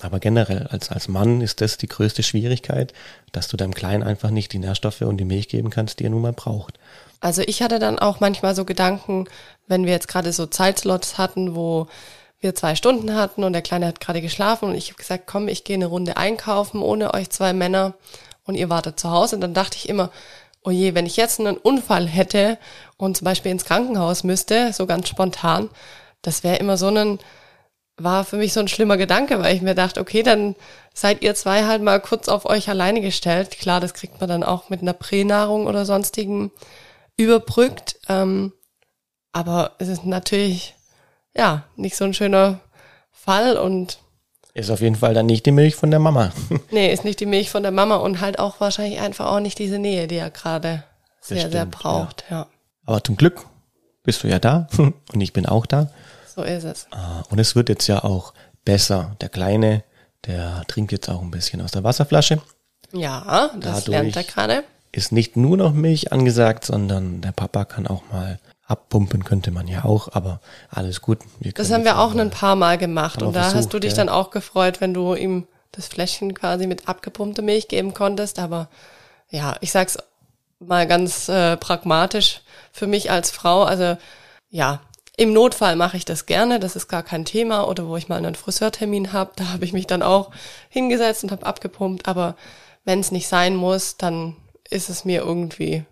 Aber 0.01 0.19
generell, 0.19 0.67
als, 0.69 0.91
als 0.91 1.09
Mann 1.09 1.41
ist 1.41 1.61
das 1.61 1.77
die 1.77 1.89
größte 1.89 2.23
Schwierigkeit, 2.23 2.93
dass 3.33 3.49
du 3.49 3.57
deinem 3.57 3.75
Kleinen 3.75 4.03
einfach 4.03 4.31
nicht 4.31 4.53
die 4.53 4.59
Nährstoffe 4.59 5.03
und 5.03 5.17
die 5.17 5.25
Milch 5.25 5.49
geben 5.49 5.71
kannst, 5.71 5.99
die 5.99 6.05
er 6.05 6.11
nun 6.11 6.23
mal 6.23 6.33
braucht. 6.33 6.79
Also 7.21 7.43
ich 7.47 7.63
hatte 7.63 7.79
dann 7.79 7.99
auch 7.99 8.21
manchmal 8.21 8.55
so 8.55 8.65
Gedanken, 8.65 9.27
wenn 9.69 9.87
wir 9.87 9.93
jetzt 9.93 10.09
gerade 10.09 10.33
so 10.33 10.47
Zeitslots 10.47 11.19
hatten, 11.19 11.55
wo 11.55 11.87
wir 12.41 12.55
zwei 12.55 12.75
Stunden 12.75 13.15
hatten 13.15 13.45
und 13.45 13.53
der 13.53 13.63
Kleine 13.63 13.87
hat 13.87 14.01
gerade 14.01 14.21
geschlafen 14.21 14.71
und 14.71 14.75
ich 14.75 14.89
habe 14.89 14.99
gesagt, 14.99 15.25
komm, 15.27 15.47
ich 15.47 15.63
gehe 15.63 15.77
eine 15.77 15.87
Runde 15.87 16.17
einkaufen 16.17 16.83
ohne 16.83 17.15
euch 17.15 17.31
zwei 17.31 17.53
Männer 17.53 17.95
und 18.45 18.57
ihr 18.57 18.69
wartet 18.69 18.99
zu 18.99 19.11
Hause. 19.11 19.37
Und 19.37 19.43
dann 19.43 19.55
dachte 19.55 19.77
ich 19.77 19.89
immer, 19.89 20.11
oh 20.65 20.71
je, 20.71 20.95
wenn 20.95 21.07
ich 21.07 21.17
jetzt 21.17 21.39
einen 21.39 21.57
Unfall 21.57 22.07
hätte 22.07 22.59
und 22.97 23.17
zum 23.17 23.25
Beispiel 23.25 23.53
ins 23.53 23.65
Krankenhaus 23.65 24.25
müsste, 24.25 24.73
so 24.73 24.87
ganz 24.87 25.09
spontan, 25.09 25.71
das 26.23 26.43
wäre 26.43 26.57
immer 26.57 26.77
so 26.77 26.89
ein 26.89 27.21
war 27.97 28.25
für 28.25 28.37
mich 28.37 28.53
so 28.53 28.61
ein 28.61 28.69
schlimmer 28.69 28.97
Gedanke, 28.97 29.39
weil 29.41 29.55
ich 29.55 29.63
mir 29.63 29.75
dachte, 29.75 30.01
okay, 30.01 30.23
dann 30.23 30.57
seid 30.95 31.23
ihr 31.23 31.35
zwei 31.35 31.65
halt 31.65 31.83
mal 31.83 32.01
kurz 32.01 32.29
auf 32.29 32.47
euch 32.47 32.69
alleine 32.69 33.01
gestellt. 33.01 33.51
Klar, 33.59 33.81
das 33.81 33.95
kriegt 33.95 34.21
man 34.21 34.29
dann 34.29 34.43
auch 34.43 34.71
mit 34.71 34.83
einer 34.83 34.93
Pränahrung 34.93 35.67
oder 35.67 35.85
sonstigen 35.85 36.51
überbrückt. 37.17 37.99
Ähm, 38.09 38.53
aber 39.33 39.73
es 39.79 39.89
ist 39.89 40.05
natürlich, 40.05 40.75
ja, 41.35 41.65
nicht 41.77 41.97
so 41.97 42.05
ein 42.05 42.15
schöner 42.15 42.61
Fall 43.11 43.57
und 43.57 43.99
ist 44.55 44.71
auf 44.71 44.83
jeden 44.83 44.97
Fall 44.97 45.15
dann 45.15 45.27
nicht 45.27 45.47
die 45.47 45.51
Milch 45.51 45.77
von 45.77 45.91
der 45.91 46.01
Mama. 46.01 46.31
nee, 46.71 46.93
ist 46.93 47.05
nicht 47.05 47.21
die 47.21 47.27
Milch 47.27 47.51
von 47.51 47.63
der 47.63 47.73
Mama 47.73 47.97
und 47.97 48.21
halt 48.21 48.39
auch 48.39 48.61
wahrscheinlich 48.61 49.01
einfach 49.01 49.27
auch 49.27 49.41
nicht 49.41 49.59
diese 49.59 49.79
Nähe, 49.79 50.09
die 50.09 50.17
er 50.17 50.31
gerade 50.31 50.85
sehr, 51.23 51.39
stimmt, 51.39 51.53
sehr 51.53 51.67
braucht, 51.67 52.25
ja. 52.29 52.41
ja. 52.41 52.47
Aber 52.85 53.03
zum 53.03 53.17
Glück 53.17 53.47
bist 54.03 54.23
du 54.23 54.29
ja 54.29 54.39
da 54.39 54.67
und 54.77 55.21
ich 55.21 55.33
bin 55.33 55.47
auch 55.47 55.65
da. 55.65 55.89
So 56.35 56.43
ist 56.43 56.65
es. 56.65 56.87
Ah, 56.91 57.23
und 57.31 57.39
es 57.39 57.55
wird 57.55 57.69
jetzt 57.69 57.87
ja 57.87 58.05
auch 58.05 58.33
besser. 58.65 59.17
Der 59.21 59.29
Kleine, 59.29 59.85
der 60.27 60.63
trinkt 60.69 60.93
jetzt 60.93 61.09
auch 61.09 61.21
ein 61.21 61.31
bisschen 61.31 61.61
aus 61.61 61.73
der 61.73 61.85
Wasserflasche. 61.85 62.41
Ja, 62.93 63.51
das 63.55 63.61
Dadurch 63.61 63.87
lernt 63.89 64.17
er 64.17 64.25
gerade. 64.25 64.65
Ist 64.93 65.13
nicht 65.13 65.37
nur 65.37 65.57
noch 65.57 65.73
Milch 65.73 66.13
angesagt, 66.13 66.65
sondern 66.65 67.21
der 67.23 67.33
Papa 67.33 67.65
kann 67.65 67.87
auch 67.87 68.03
mal 68.11 68.39
abpumpen, 68.67 69.25
könnte 69.25 69.51
man 69.51 69.69
ja 69.69 69.85
auch, 69.85 70.09
aber 70.13 70.41
alles 70.71 71.03
gut. 71.03 71.19
das 71.55 71.71
haben 71.71 71.85
wir 71.85 71.99
auch 71.99 72.15
ein 72.15 72.31
paar 72.31 72.57
Mal 72.57 72.79
gemacht 72.79 73.23
und 73.23 73.35
da 73.35 73.43
versucht, 73.43 73.59
hast 73.59 73.75
du 73.75 73.79
dich 73.79 73.93
ja. 73.93 73.97
dann 73.99 74.09
auch 74.09 74.31
gefreut, 74.31 74.81
wenn 74.81 74.95
du 74.95 75.15
ihm 75.15 75.47
das 75.73 75.89
Fläschchen 75.89 76.35
quasi 76.35 76.67
mit 76.67 76.89
abgepumpter 76.89 77.43
Milch 77.43 77.69
geben 77.69 77.93
konntest, 77.93 78.39
aber 78.39 78.69
ja, 79.31 79.57
ich 79.61 79.73
sag's 79.73 79.99
mal 80.59 80.87
ganz 80.87 81.29
äh, 81.29 81.57
pragmatisch 81.57 82.41
für 82.73 82.87
mich 82.87 83.11
als 83.11 83.31
Frau, 83.31 83.65
also 83.65 83.97
ja, 84.51 84.81
im 85.23 85.33
Notfall 85.33 85.77
mache 85.77 85.97
ich 85.97 86.05
das 86.05 86.27
gerne, 86.27 86.59
das 86.59 86.75
ist 86.75 86.89
gar 86.89 87.05
kein 87.05 87.25
Thema. 87.25 87.69
Oder 87.69 87.87
wo 87.87 87.97
ich 87.97 88.09
mal 88.09 88.17
einen 88.17 88.35
Friseurtermin 88.35 89.13
habe, 89.13 89.31
da 89.37 89.53
habe 89.53 89.65
ich 89.65 89.73
mich 89.73 89.87
dann 89.87 90.03
auch 90.03 90.31
hingesetzt 90.69 91.23
und 91.23 91.31
habe 91.31 91.47
abgepumpt. 91.47 92.09
Aber 92.09 92.37
wenn 92.85 92.99
es 92.99 93.13
nicht 93.13 93.29
sein 93.29 93.55
muss, 93.55 93.97
dann 93.97 94.37
ist 94.69 94.91
es 94.91 95.05
mir 95.05 95.23
irgendwie, 95.23 95.85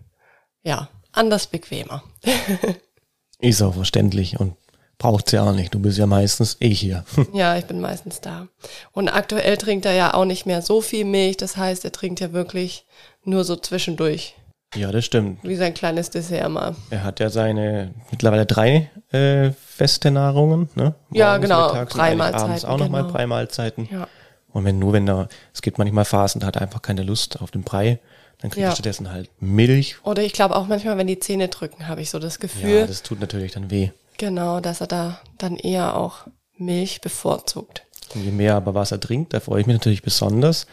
ja, 0.63 0.89
anders 1.13 1.47
bequemer. 1.47 2.03
ist 3.39 3.61
auch 3.61 3.73
verständlich 3.73 4.37
und 4.37 4.55
braucht's 4.97 5.31
ja 5.31 5.43
auch 5.43 5.53
nicht. 5.53 5.73
Du 5.73 5.79
bist 5.79 5.97
ja 5.97 6.07
meistens 6.07 6.57
eh 6.59 6.73
hier. 6.73 7.05
ja, 7.33 7.57
ich 7.57 7.65
bin 7.65 7.79
meistens 7.79 8.19
da. 8.19 8.47
Und 8.91 9.07
aktuell 9.07 9.55
trinkt 9.55 9.85
er 9.85 9.93
ja 9.93 10.13
auch 10.13 10.25
nicht 10.25 10.45
mehr 10.45 10.61
so 10.61 10.81
viel 10.81 11.05
Milch. 11.05 11.37
Das 11.37 11.55
heißt, 11.55 11.85
er 11.85 11.93
trinkt 11.93 12.19
ja 12.19 12.33
wirklich 12.33 12.85
nur 13.23 13.45
so 13.45 13.55
zwischendurch 13.55 14.35
ja, 14.75 14.91
das 14.91 15.05
stimmt. 15.05 15.43
Wie 15.43 15.55
sein 15.55 15.73
kleines 15.73 16.09
Dessert 16.09 16.49
mal. 16.49 16.75
Er 16.89 17.03
hat 17.03 17.19
ja 17.19 17.29
seine 17.29 17.93
mittlerweile 18.09 18.45
drei 18.45 18.89
äh, 19.11 19.51
feste 19.51 20.11
Nahrungen, 20.11 20.69
ne? 20.75 20.95
Ja, 21.11 21.37
genau. 21.37 21.67
Mittags 21.67 21.93
drei 21.93 22.15
Mahlzeiten. 22.15 22.45
Abends 22.45 22.65
auch 22.65 22.77
nochmal 22.77 23.01
genau. 23.03 23.13
drei 23.13 23.27
Mahlzeiten. 23.27 23.89
Ja. 23.91 24.07
Und 24.53 24.65
wenn 24.65 24.79
nur, 24.79 24.93
wenn 24.93 25.07
er, 25.07 25.27
es 25.53 25.61
gibt 25.61 25.77
manchmal 25.77 26.05
Phasen, 26.05 26.41
da 26.41 26.47
hat 26.47 26.55
er 26.57 26.61
einfach 26.63 26.81
keine 26.81 27.03
Lust 27.03 27.41
auf 27.41 27.51
den 27.51 27.63
Brei, 27.63 27.99
dann 28.39 28.51
kriegt 28.51 28.63
ja. 28.63 28.69
er 28.69 28.73
stattdessen 28.73 29.11
halt 29.11 29.29
Milch. 29.39 29.97
Oder 30.03 30.23
ich 30.23 30.33
glaube 30.33 30.55
auch 30.55 30.67
manchmal, 30.67 30.97
wenn 30.97 31.07
die 31.07 31.19
Zähne 31.19 31.47
drücken, 31.47 31.87
habe 31.87 32.01
ich 32.01 32.09
so 32.09 32.19
das 32.19 32.39
Gefühl. 32.39 32.79
Ja, 32.79 32.87
das 32.87 33.03
tut 33.03 33.19
natürlich 33.19 33.53
dann 33.53 33.69
weh. 33.69 33.91
Genau, 34.17 34.59
dass 34.59 34.81
er 34.81 34.87
da 34.87 35.19
dann 35.37 35.57
eher 35.57 35.95
auch 35.95 36.27
Milch 36.57 37.01
bevorzugt. 37.01 37.83
Und 38.13 38.23
je 38.23 38.31
mehr 38.31 38.55
aber 38.55 38.73
was 38.73 38.91
er 38.91 38.99
trinkt, 38.99 39.33
da 39.33 39.39
freue 39.39 39.61
ich 39.61 39.67
mich 39.67 39.75
natürlich 39.75 40.01
besonders, 40.01 40.67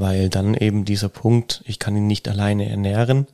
weil 0.00 0.30
dann 0.30 0.54
eben 0.54 0.86
dieser 0.86 1.10
Punkt, 1.10 1.62
ich 1.66 1.78
kann 1.78 1.94
ihn 1.94 2.06
nicht 2.06 2.26
alleine 2.26 2.68
ernähren, 2.68 3.26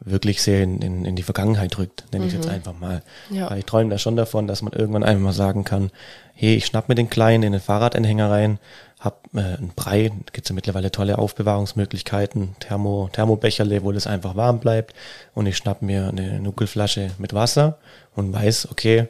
wirklich 0.00 0.42
sehr 0.42 0.62
in, 0.62 0.80
in, 0.80 1.04
in 1.04 1.14
die 1.14 1.22
Vergangenheit 1.22 1.76
rückt, 1.78 2.04
nenne 2.10 2.24
mhm. 2.24 2.28
ich 2.28 2.34
jetzt 2.34 2.48
einfach 2.48 2.78
mal. 2.78 3.02
Ja. 3.30 3.50
Weil 3.50 3.58
ich 3.58 3.66
träume 3.66 3.90
da 3.90 3.98
schon 3.98 4.16
davon, 4.16 4.46
dass 4.46 4.62
man 4.62 4.72
irgendwann 4.72 5.04
einfach 5.04 5.22
mal 5.22 5.32
sagen 5.32 5.64
kann, 5.64 5.90
hey, 6.34 6.54
ich 6.54 6.66
schnapp 6.66 6.88
mir 6.88 6.94
den 6.94 7.10
Kleinen 7.10 7.42
in 7.42 7.52
den 7.52 7.60
Fahrradanhänger 7.60 8.30
rein, 8.30 8.58
hab 8.98 9.28
äh, 9.34 9.40
einen 9.40 9.72
Brei, 9.76 10.10
gibt's 10.32 10.48
ja 10.48 10.54
mittlerweile 10.54 10.90
tolle 10.90 11.18
Aufbewahrungsmöglichkeiten, 11.18 12.56
Thermo, 12.60 13.10
Thermobecherle, 13.12 13.84
wo 13.84 13.92
das 13.92 14.06
einfach 14.06 14.36
warm 14.36 14.58
bleibt 14.58 14.94
und 15.34 15.46
ich 15.46 15.58
schnapp 15.58 15.82
mir 15.82 16.08
eine 16.08 16.40
Nuckelflasche 16.40 17.10
mit 17.18 17.34
Wasser 17.34 17.76
und 18.14 18.32
weiß, 18.32 18.68
okay, 18.70 19.08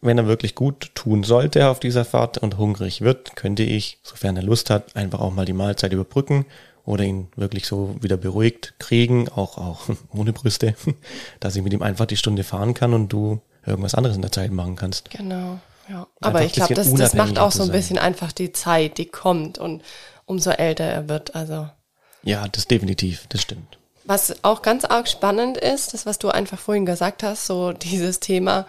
wenn 0.00 0.18
er 0.18 0.26
wirklich 0.26 0.54
gut 0.54 0.94
tun 0.94 1.24
sollte 1.24 1.68
auf 1.68 1.80
dieser 1.80 2.04
Fahrt 2.04 2.38
und 2.38 2.56
hungrig 2.56 3.00
wird, 3.00 3.36
könnte 3.36 3.62
ich, 3.62 3.98
sofern 4.02 4.36
er 4.36 4.42
Lust 4.42 4.70
hat, 4.70 4.96
einfach 4.96 5.20
auch 5.20 5.32
mal 5.32 5.44
die 5.44 5.52
Mahlzeit 5.52 5.92
überbrücken 5.92 6.46
oder 6.84 7.04
ihn 7.04 7.28
wirklich 7.36 7.66
so 7.66 7.96
wieder 8.00 8.16
beruhigt 8.16 8.74
kriegen, 8.78 9.28
auch, 9.28 9.58
auch 9.58 9.88
ohne 10.14 10.32
Brüste, 10.32 10.74
dass 11.40 11.56
ich 11.56 11.62
mit 11.62 11.72
ihm 11.72 11.82
einfach 11.82 12.06
die 12.06 12.16
Stunde 12.16 12.44
fahren 12.44 12.74
kann 12.74 12.94
und 12.94 13.08
du 13.08 13.40
irgendwas 13.66 13.94
anderes 13.94 14.16
in 14.16 14.22
der 14.22 14.32
Zeit 14.32 14.52
machen 14.52 14.76
kannst. 14.76 15.10
Genau, 15.10 15.58
ja. 15.88 16.06
Aber 16.20 16.42
ich 16.42 16.52
glaube, 16.52 16.74
das, 16.74 16.92
das 16.94 17.14
macht 17.14 17.38
auch 17.38 17.52
so 17.52 17.64
ein 17.64 17.72
bisschen 17.72 17.98
einfach 17.98 18.32
die 18.32 18.52
Zeit, 18.52 18.98
die 18.98 19.06
kommt 19.06 19.58
und 19.58 19.82
umso 20.24 20.50
älter 20.50 20.84
er 20.84 21.08
wird, 21.08 21.34
also. 21.34 21.68
Ja, 22.22 22.46
das 22.48 22.66
definitiv, 22.68 23.26
das 23.28 23.42
stimmt. 23.42 23.78
Was 24.04 24.42
auch 24.42 24.62
ganz 24.62 24.86
arg 24.86 25.06
spannend 25.06 25.58
ist, 25.58 25.92
das, 25.92 26.06
was 26.06 26.18
du 26.18 26.30
einfach 26.30 26.58
vorhin 26.58 26.86
gesagt 26.86 27.22
hast, 27.22 27.46
so 27.46 27.72
dieses 27.72 28.20
Thema, 28.20 28.66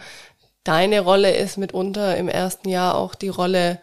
deine 0.69 0.99
Rolle 0.99 1.35
ist 1.35 1.57
mitunter 1.57 2.15
im 2.15 2.29
ersten 2.29 2.69
Jahr 2.69 2.93
auch 2.93 3.15
die 3.15 3.29
Rolle, 3.29 3.79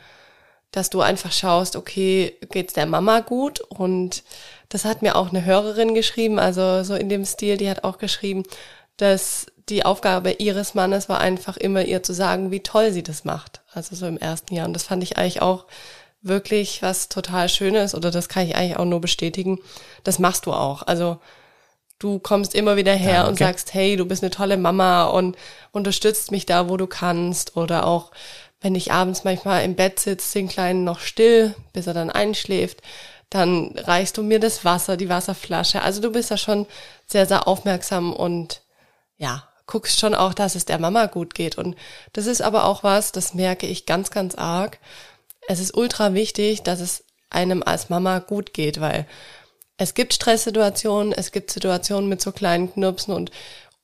dass 0.70 0.88
du 0.88 1.00
einfach 1.00 1.32
schaust, 1.32 1.74
okay, 1.74 2.36
geht's 2.50 2.74
der 2.74 2.86
Mama 2.86 3.20
gut? 3.20 3.60
Und 3.60 4.22
das 4.68 4.84
hat 4.84 5.02
mir 5.02 5.16
auch 5.16 5.30
eine 5.30 5.44
Hörerin 5.44 5.96
geschrieben, 5.96 6.38
also 6.38 6.84
so 6.84 6.94
in 6.94 7.08
dem 7.08 7.24
Stil, 7.24 7.56
die 7.56 7.68
hat 7.68 7.82
auch 7.82 7.98
geschrieben, 7.98 8.44
dass 8.98 9.46
die 9.68 9.84
Aufgabe 9.84 10.30
ihres 10.38 10.74
Mannes 10.74 11.08
war 11.08 11.18
einfach 11.18 11.56
immer 11.56 11.84
ihr 11.84 12.04
zu 12.04 12.12
sagen, 12.12 12.52
wie 12.52 12.62
toll 12.62 12.92
sie 12.92 13.02
das 13.02 13.24
macht. 13.24 13.62
Also 13.72 13.96
so 13.96 14.06
im 14.06 14.16
ersten 14.16 14.54
Jahr. 14.54 14.68
Und 14.68 14.74
das 14.74 14.84
fand 14.84 15.02
ich 15.02 15.18
eigentlich 15.18 15.42
auch 15.42 15.66
wirklich 16.22 16.82
was 16.82 17.08
total 17.08 17.48
Schönes 17.48 17.96
oder 17.96 18.12
das 18.12 18.28
kann 18.28 18.46
ich 18.46 18.54
eigentlich 18.54 18.76
auch 18.76 18.84
nur 18.84 19.00
bestätigen. 19.00 19.58
Das 20.04 20.20
machst 20.20 20.46
du 20.46 20.52
auch. 20.52 20.84
Also 20.84 21.18
du 21.98 22.18
kommst 22.18 22.54
immer 22.54 22.76
wieder 22.76 22.94
her 22.94 23.24
Danke. 23.24 23.30
und 23.30 23.38
sagst, 23.38 23.74
hey, 23.74 23.96
du 23.96 24.04
bist 24.04 24.22
eine 24.22 24.30
tolle 24.30 24.56
Mama 24.56 25.04
und 25.04 25.36
unterstützt 25.72 26.30
mich 26.30 26.46
da, 26.46 26.68
wo 26.68 26.76
du 26.76 26.86
kannst. 26.86 27.56
Oder 27.56 27.86
auch, 27.86 28.10
wenn 28.60 28.74
ich 28.74 28.92
abends 28.92 29.24
manchmal 29.24 29.64
im 29.64 29.74
Bett 29.74 29.98
sitze, 30.00 30.38
den 30.38 30.48
Kleinen 30.48 30.84
noch 30.84 31.00
still, 31.00 31.54
bis 31.72 31.86
er 31.86 31.94
dann 31.94 32.10
einschläft, 32.10 32.82
dann 33.30 33.72
reichst 33.76 34.16
du 34.16 34.22
mir 34.22 34.40
das 34.40 34.64
Wasser, 34.64 34.96
die 34.96 35.08
Wasserflasche. 35.08 35.82
Also 35.82 36.00
du 36.00 36.12
bist 36.12 36.30
da 36.30 36.36
schon 36.36 36.66
sehr, 37.06 37.26
sehr 37.26 37.48
aufmerksam 37.48 38.12
und 38.12 38.62
ja, 39.16 39.48
guckst 39.66 39.98
schon 39.98 40.14
auch, 40.14 40.34
dass 40.34 40.54
es 40.54 40.64
der 40.64 40.78
Mama 40.78 41.06
gut 41.06 41.34
geht. 41.34 41.58
Und 41.58 41.76
das 42.12 42.26
ist 42.26 42.42
aber 42.42 42.64
auch 42.64 42.84
was, 42.84 43.12
das 43.12 43.34
merke 43.34 43.66
ich 43.66 43.86
ganz, 43.86 44.10
ganz 44.10 44.34
arg. 44.34 44.78
Es 45.48 45.60
ist 45.60 45.76
ultra 45.76 46.14
wichtig, 46.14 46.62
dass 46.62 46.80
es 46.80 47.04
einem 47.30 47.62
als 47.62 47.88
Mama 47.88 48.20
gut 48.20 48.54
geht, 48.54 48.80
weil 48.80 49.06
es 49.78 49.94
gibt 49.94 50.14
Stresssituationen, 50.14 51.12
es 51.12 51.32
gibt 51.32 51.50
Situationen 51.50 52.08
mit 52.08 52.20
so 52.20 52.32
kleinen 52.32 52.72
Knirpsen 52.72 53.14
und 53.14 53.30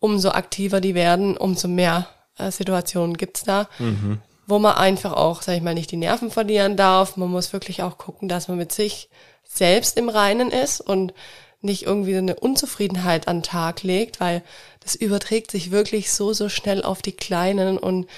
umso 0.00 0.30
aktiver 0.30 0.80
die 0.80 0.94
werden, 0.94 1.36
umso 1.36 1.68
mehr 1.68 2.08
äh, 2.38 2.50
Situationen 2.50 3.16
gibt's 3.16 3.44
da, 3.44 3.68
mhm. 3.78 4.20
wo 4.46 4.58
man 4.58 4.74
einfach 4.74 5.12
auch, 5.12 5.42
sag 5.42 5.56
ich 5.56 5.62
mal, 5.62 5.74
nicht 5.74 5.90
die 5.90 5.96
Nerven 5.96 6.30
verlieren 6.30 6.76
darf. 6.76 7.16
Man 7.16 7.30
muss 7.30 7.52
wirklich 7.52 7.82
auch 7.82 7.98
gucken, 7.98 8.28
dass 8.28 8.48
man 8.48 8.56
mit 8.58 8.72
sich 8.72 9.08
selbst 9.44 9.98
im 9.98 10.08
Reinen 10.08 10.50
ist 10.50 10.80
und 10.80 11.12
nicht 11.60 11.84
irgendwie 11.84 12.16
eine 12.16 12.34
Unzufriedenheit 12.34 13.28
an 13.28 13.38
den 13.38 13.42
Tag 13.44 13.82
legt, 13.82 14.18
weil 14.18 14.42
das 14.80 14.96
überträgt 14.96 15.50
sich 15.50 15.70
wirklich 15.70 16.10
so, 16.10 16.32
so 16.32 16.48
schnell 16.48 16.82
auf 16.82 17.02
die 17.02 17.12
Kleinen 17.12 17.78
und 17.78 18.08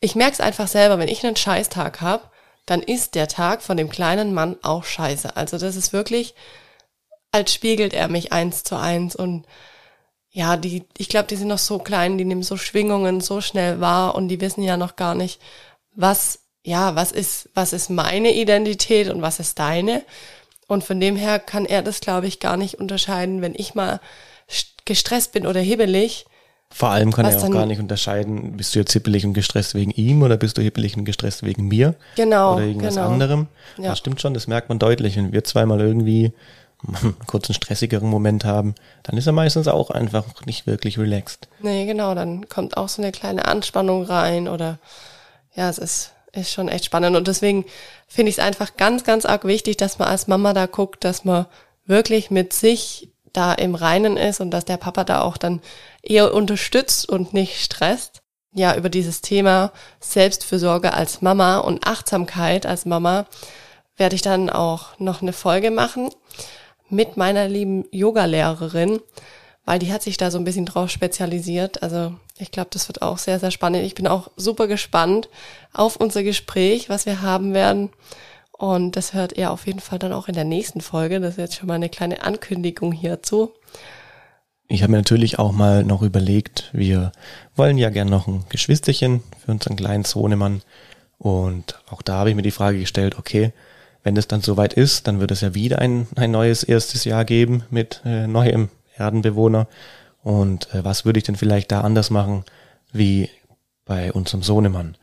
ich 0.00 0.14
merke 0.14 0.32
es 0.34 0.40
einfach 0.40 0.68
selber, 0.68 0.98
wenn 0.98 1.08
ich 1.08 1.26
einen 1.26 1.36
Scheißtag 1.36 2.00
habe, 2.00 2.22
dann 2.64 2.82
ist 2.82 3.14
der 3.14 3.28
Tag 3.28 3.62
von 3.62 3.76
dem 3.76 3.90
kleinen 3.90 4.32
Mann 4.32 4.56
auch 4.62 4.84
scheiße. 4.84 5.36
Also 5.36 5.58
das 5.58 5.74
ist 5.74 5.92
wirklich, 5.92 6.34
als 7.32 7.52
spiegelt 7.52 7.92
er 7.92 8.08
mich 8.08 8.32
eins 8.32 8.64
zu 8.64 8.76
eins 8.76 9.14
und 9.14 9.44
ja, 10.30 10.56
die, 10.56 10.84
ich 10.96 11.08
glaube, 11.08 11.26
die 11.26 11.36
sind 11.36 11.48
noch 11.48 11.58
so 11.58 11.78
klein, 11.78 12.18
die 12.18 12.24
nehmen 12.24 12.42
so 12.42 12.56
Schwingungen 12.56 13.20
so 13.20 13.40
schnell 13.40 13.80
wahr 13.80 14.14
und 14.14 14.28
die 14.28 14.40
wissen 14.40 14.62
ja 14.62 14.76
noch 14.76 14.96
gar 14.96 15.14
nicht, 15.14 15.40
was, 15.94 16.40
ja, 16.64 16.94
was 16.94 17.12
ist, 17.12 17.48
was 17.54 17.72
ist 17.72 17.90
meine 17.90 18.32
Identität 18.32 19.10
und 19.10 19.22
was 19.22 19.40
ist 19.40 19.58
deine. 19.58 20.02
Und 20.66 20.84
von 20.84 21.00
dem 21.00 21.16
her 21.16 21.38
kann 21.38 21.64
er 21.64 21.82
das, 21.82 22.00
glaube 22.00 22.26
ich, 22.26 22.40
gar 22.40 22.56
nicht 22.56 22.74
unterscheiden, 22.76 23.40
wenn 23.40 23.54
ich 23.56 23.74
mal 23.74 24.00
gestresst 24.84 25.32
bin 25.32 25.46
oder 25.46 25.60
hibbelig. 25.60 26.26
Vor 26.70 26.90
allem 26.90 27.12
kann 27.12 27.24
er 27.24 27.42
auch 27.42 27.50
gar 27.50 27.64
nicht 27.64 27.80
unterscheiden, 27.80 28.56
bist 28.58 28.74
du 28.74 28.78
jetzt 28.78 28.92
hibbelig 28.92 29.24
und 29.24 29.32
gestresst 29.32 29.74
wegen 29.74 29.90
ihm 29.92 30.22
oder 30.22 30.36
bist 30.36 30.58
du 30.58 30.62
hibbelig 30.62 30.96
und 30.98 31.06
gestresst 31.06 31.42
wegen 31.42 31.66
mir? 31.66 31.94
Genau. 32.16 32.56
Oder 32.56 32.64
irgendwas 32.64 32.94
genau. 32.94 33.08
anderem. 33.08 33.46
Ja. 33.78 33.90
Das 33.90 33.98
stimmt 33.98 34.20
schon, 34.20 34.34
das 34.34 34.46
merkt 34.46 34.68
man 34.68 34.78
deutlich. 34.78 35.16
Wenn 35.16 35.32
wir 35.32 35.44
zweimal 35.44 35.80
irgendwie 35.80 36.32
kurzen 37.26 37.54
stressigeren 37.54 38.08
Moment 38.08 38.44
haben, 38.44 38.74
dann 39.02 39.16
ist 39.16 39.26
er 39.26 39.32
meistens 39.32 39.68
auch 39.68 39.90
einfach 39.90 40.24
nicht 40.46 40.66
wirklich 40.66 40.98
relaxed. 40.98 41.48
Nee, 41.60 41.86
genau, 41.86 42.14
dann 42.14 42.48
kommt 42.48 42.76
auch 42.76 42.88
so 42.88 43.02
eine 43.02 43.12
kleine 43.12 43.46
Anspannung 43.46 44.04
rein 44.04 44.48
oder 44.48 44.78
ja, 45.54 45.68
es 45.68 45.78
ist, 45.78 46.12
ist 46.32 46.52
schon 46.52 46.68
echt 46.68 46.84
spannend 46.84 47.16
und 47.16 47.26
deswegen 47.26 47.64
finde 48.06 48.30
ich 48.30 48.38
es 48.38 48.44
einfach 48.44 48.76
ganz, 48.76 49.04
ganz 49.04 49.26
arg 49.26 49.44
wichtig, 49.44 49.76
dass 49.76 49.98
man 49.98 50.08
als 50.08 50.28
Mama 50.28 50.52
da 50.52 50.66
guckt, 50.66 51.04
dass 51.04 51.24
man 51.24 51.46
wirklich 51.84 52.30
mit 52.30 52.52
sich 52.52 53.10
da 53.32 53.52
im 53.52 53.74
Reinen 53.74 54.16
ist 54.16 54.40
und 54.40 54.50
dass 54.50 54.64
der 54.64 54.76
Papa 54.76 55.04
da 55.04 55.22
auch 55.22 55.36
dann 55.36 55.60
eher 56.02 56.32
unterstützt 56.32 57.08
und 57.08 57.34
nicht 57.34 57.62
stresst. 57.62 58.22
Ja, 58.54 58.74
über 58.76 58.88
dieses 58.88 59.20
Thema 59.20 59.72
Selbstfürsorge 60.00 60.94
als 60.94 61.22
Mama 61.22 61.58
und 61.58 61.86
Achtsamkeit 61.86 62.66
als 62.66 62.86
Mama 62.86 63.26
werde 63.96 64.14
ich 64.14 64.22
dann 64.22 64.48
auch 64.48 64.98
noch 64.98 65.22
eine 65.22 65.32
Folge 65.32 65.70
machen 65.70 66.10
mit 66.90 67.16
meiner 67.16 67.48
lieben 67.48 67.84
Yoga-Lehrerin, 67.90 69.00
weil 69.64 69.78
die 69.78 69.92
hat 69.92 70.02
sich 70.02 70.16
da 70.16 70.30
so 70.30 70.38
ein 70.38 70.44
bisschen 70.44 70.66
drauf 70.66 70.90
spezialisiert. 70.90 71.82
Also 71.82 72.14
ich 72.38 72.50
glaube, 72.50 72.70
das 72.72 72.88
wird 72.88 73.02
auch 73.02 73.18
sehr, 73.18 73.38
sehr 73.38 73.50
spannend. 73.50 73.84
Ich 73.84 73.94
bin 73.94 74.06
auch 74.06 74.30
super 74.36 74.66
gespannt 74.66 75.28
auf 75.72 75.96
unser 75.96 76.22
Gespräch, 76.22 76.88
was 76.88 77.06
wir 77.06 77.22
haben 77.22 77.54
werden. 77.54 77.90
Und 78.52 78.96
das 78.96 79.14
hört 79.14 79.36
ihr 79.36 79.50
auf 79.50 79.66
jeden 79.66 79.80
Fall 79.80 79.98
dann 79.98 80.12
auch 80.12 80.28
in 80.28 80.34
der 80.34 80.44
nächsten 80.44 80.80
Folge. 80.80 81.20
Das 81.20 81.32
ist 81.32 81.38
jetzt 81.38 81.56
schon 81.56 81.68
mal 81.68 81.74
eine 81.74 81.88
kleine 81.88 82.22
Ankündigung 82.22 82.92
hierzu. 82.92 83.52
Ich 84.66 84.82
habe 84.82 84.90
mir 84.90 84.98
natürlich 84.98 85.38
auch 85.38 85.52
mal 85.52 85.82
noch 85.84 86.02
überlegt, 86.02 86.68
wir 86.72 87.12
wollen 87.54 87.78
ja 87.78 87.88
gern 87.88 88.08
noch 88.08 88.26
ein 88.26 88.44
Geschwisterchen 88.50 89.22
für 89.44 89.52
unseren 89.52 89.76
kleinen 89.76 90.04
Sohnemann. 90.04 90.62
Und 91.18 91.80
auch 91.90 92.02
da 92.02 92.14
habe 92.14 92.30
ich 92.30 92.36
mir 92.36 92.42
die 92.42 92.50
Frage 92.50 92.78
gestellt, 92.78 93.16
okay, 93.18 93.52
wenn 94.08 94.16
es 94.16 94.26
dann 94.26 94.40
soweit 94.40 94.72
ist, 94.72 95.06
dann 95.06 95.20
wird 95.20 95.32
es 95.32 95.42
ja 95.42 95.54
wieder 95.54 95.80
ein, 95.80 96.06
ein 96.16 96.30
neues 96.30 96.62
erstes 96.62 97.04
Jahr 97.04 97.26
geben 97.26 97.64
mit 97.68 98.00
äh, 98.06 98.26
neuem 98.26 98.70
Erdenbewohner. 98.96 99.68
Und 100.22 100.72
äh, 100.72 100.82
was 100.82 101.04
würde 101.04 101.18
ich 101.18 101.24
denn 101.24 101.36
vielleicht 101.36 101.70
da 101.70 101.82
anders 101.82 102.08
machen 102.08 102.44
wie 102.90 103.28
bei 103.84 104.10
unserem 104.10 104.42
Sohnemann? 104.42 104.96